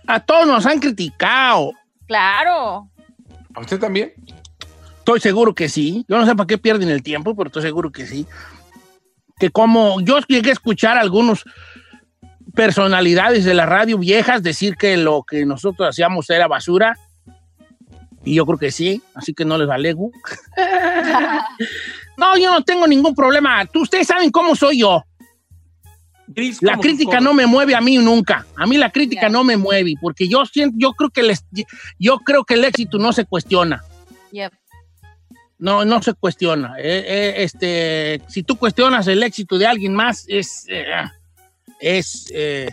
[0.06, 1.72] a todos nos han criticado.
[2.06, 2.88] Claro.
[3.54, 4.12] ¿A usted también?
[4.98, 6.04] Estoy seguro que sí.
[6.08, 8.26] Yo no sé para qué pierden el tiempo, pero estoy seguro que sí.
[9.38, 11.44] Que como yo llegué a escuchar a algunos
[12.54, 16.96] personalidades de la radio viejas decir que lo que nosotros hacíamos era basura.
[18.24, 20.10] Y yo creo que sí, así que no les alego.
[22.16, 23.64] no, yo no tengo ningún problema.
[23.66, 25.04] Tú- Ustedes saben cómo soy yo.
[26.60, 28.46] La crítica no me mueve a mí nunca.
[28.56, 31.34] A mí la crítica no me mueve porque yo siento, yo creo que el,
[31.98, 33.82] yo creo que el éxito no se cuestiona.
[34.30, 34.52] Yep.
[35.58, 36.74] No, no se cuestiona.
[36.78, 40.84] Eh, eh, este, si tú cuestionas el éxito de alguien más, es, eh,
[41.80, 42.70] es, eh,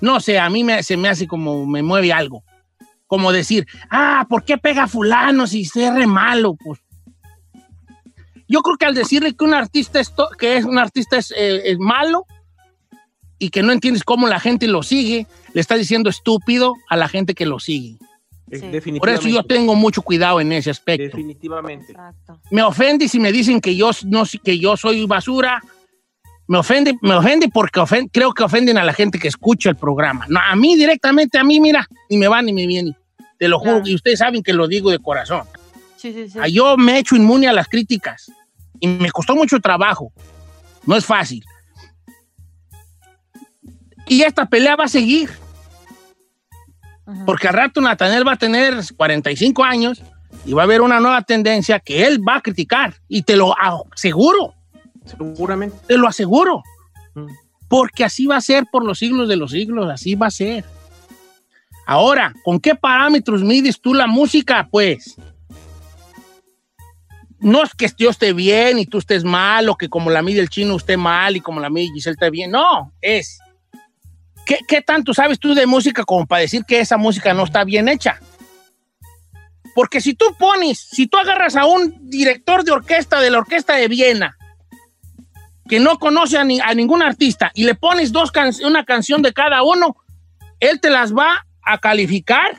[0.00, 2.44] no sé, a mí me, se me hace como me mueve algo.
[3.06, 6.56] Como decir, ah, ¿por qué pega fulano si se re malo?
[6.56, 6.80] Pues
[8.48, 11.70] yo creo que al decirle que un artista es, que es un artista es, eh,
[11.70, 12.26] es malo
[13.38, 17.08] y que no entiendes cómo la gente lo sigue, le estás diciendo estúpido a la
[17.08, 17.98] gente que lo sigue.
[18.50, 19.28] Eh, Por Definitivamente.
[19.28, 21.04] eso yo tengo mucho cuidado en ese aspecto.
[21.04, 21.94] Definitivamente.
[22.50, 25.62] Me ofende si me dicen que yo, no, que yo soy basura.
[26.48, 27.80] Me ofende, me ofende porque
[28.12, 30.26] creo que ofenden a la gente que escucha el programa.
[30.28, 32.96] No, a mí directamente, a mí, mira, ni me va ni me viene.
[33.38, 35.42] Te lo juro, y ustedes saben que lo digo de corazón.
[35.96, 36.38] Sí, sí, sí.
[36.40, 38.30] Ah, Yo me he hecho inmune a las críticas
[38.80, 40.12] y me costó mucho trabajo.
[40.86, 41.44] No es fácil.
[44.06, 45.30] Y esta pelea va a seguir.
[47.24, 50.02] Porque al rato Natanel va a tener 45 años
[50.44, 52.94] y va a haber una nueva tendencia que él va a criticar.
[53.08, 54.54] Y te lo aseguro.
[55.06, 55.76] Seguramente.
[55.86, 56.62] Te lo aseguro.
[57.14, 57.26] Mm.
[57.68, 59.90] Porque así va a ser por los siglos de los siglos.
[59.90, 60.64] Así va a ser.
[61.86, 64.68] Ahora, ¿con qué parámetros mides tú la música?
[64.70, 65.16] Pues
[67.38, 70.40] no es que yo esté bien y tú estés mal, o que como la mide
[70.40, 72.50] el chino esté mal y como la mide Giselle esté bien.
[72.50, 73.38] No, es.
[74.44, 77.64] ¿Qué, qué tanto sabes tú de música como para decir que esa música no está
[77.64, 78.20] bien hecha?
[79.74, 83.74] Porque si tú pones, si tú agarras a un director de orquesta de la orquesta
[83.74, 84.35] de Viena,
[85.68, 89.22] que no conoce a, ni- a ningún artista, y le pones dos can- una canción
[89.22, 89.96] de cada uno,
[90.60, 92.58] él te las va a calificar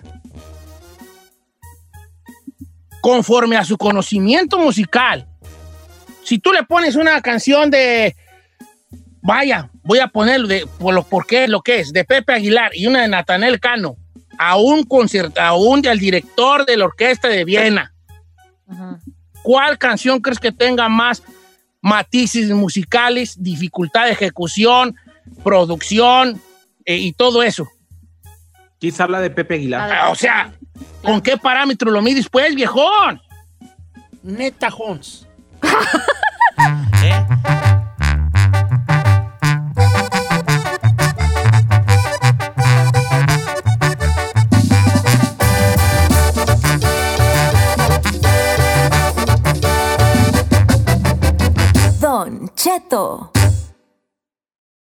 [3.02, 5.28] conforme a su conocimiento musical.
[6.24, 8.16] Si tú le pones una canción de,
[9.22, 11.48] vaya, voy a ponerlo de, por lo, ¿por qué?
[11.48, 13.96] Lo que es, de Pepe Aguilar y una de Natanel Cano,
[14.38, 17.94] a un concierto, a un del director de la orquesta de Viena,
[19.42, 21.24] ¿cuál canción crees que tenga más
[21.82, 24.96] matices musicales, dificultad de ejecución,
[25.44, 26.42] producción
[26.86, 27.68] eh, y todo eso?
[28.80, 29.92] Quizá la de Pepe Aguilar.
[29.92, 30.54] Ah, o sea,
[31.02, 33.22] ¿con qué parámetro lo mides, pues, viejón?
[34.24, 35.28] Neta, Jones.
[35.62, 35.72] Don
[52.68, 53.37] Cheto.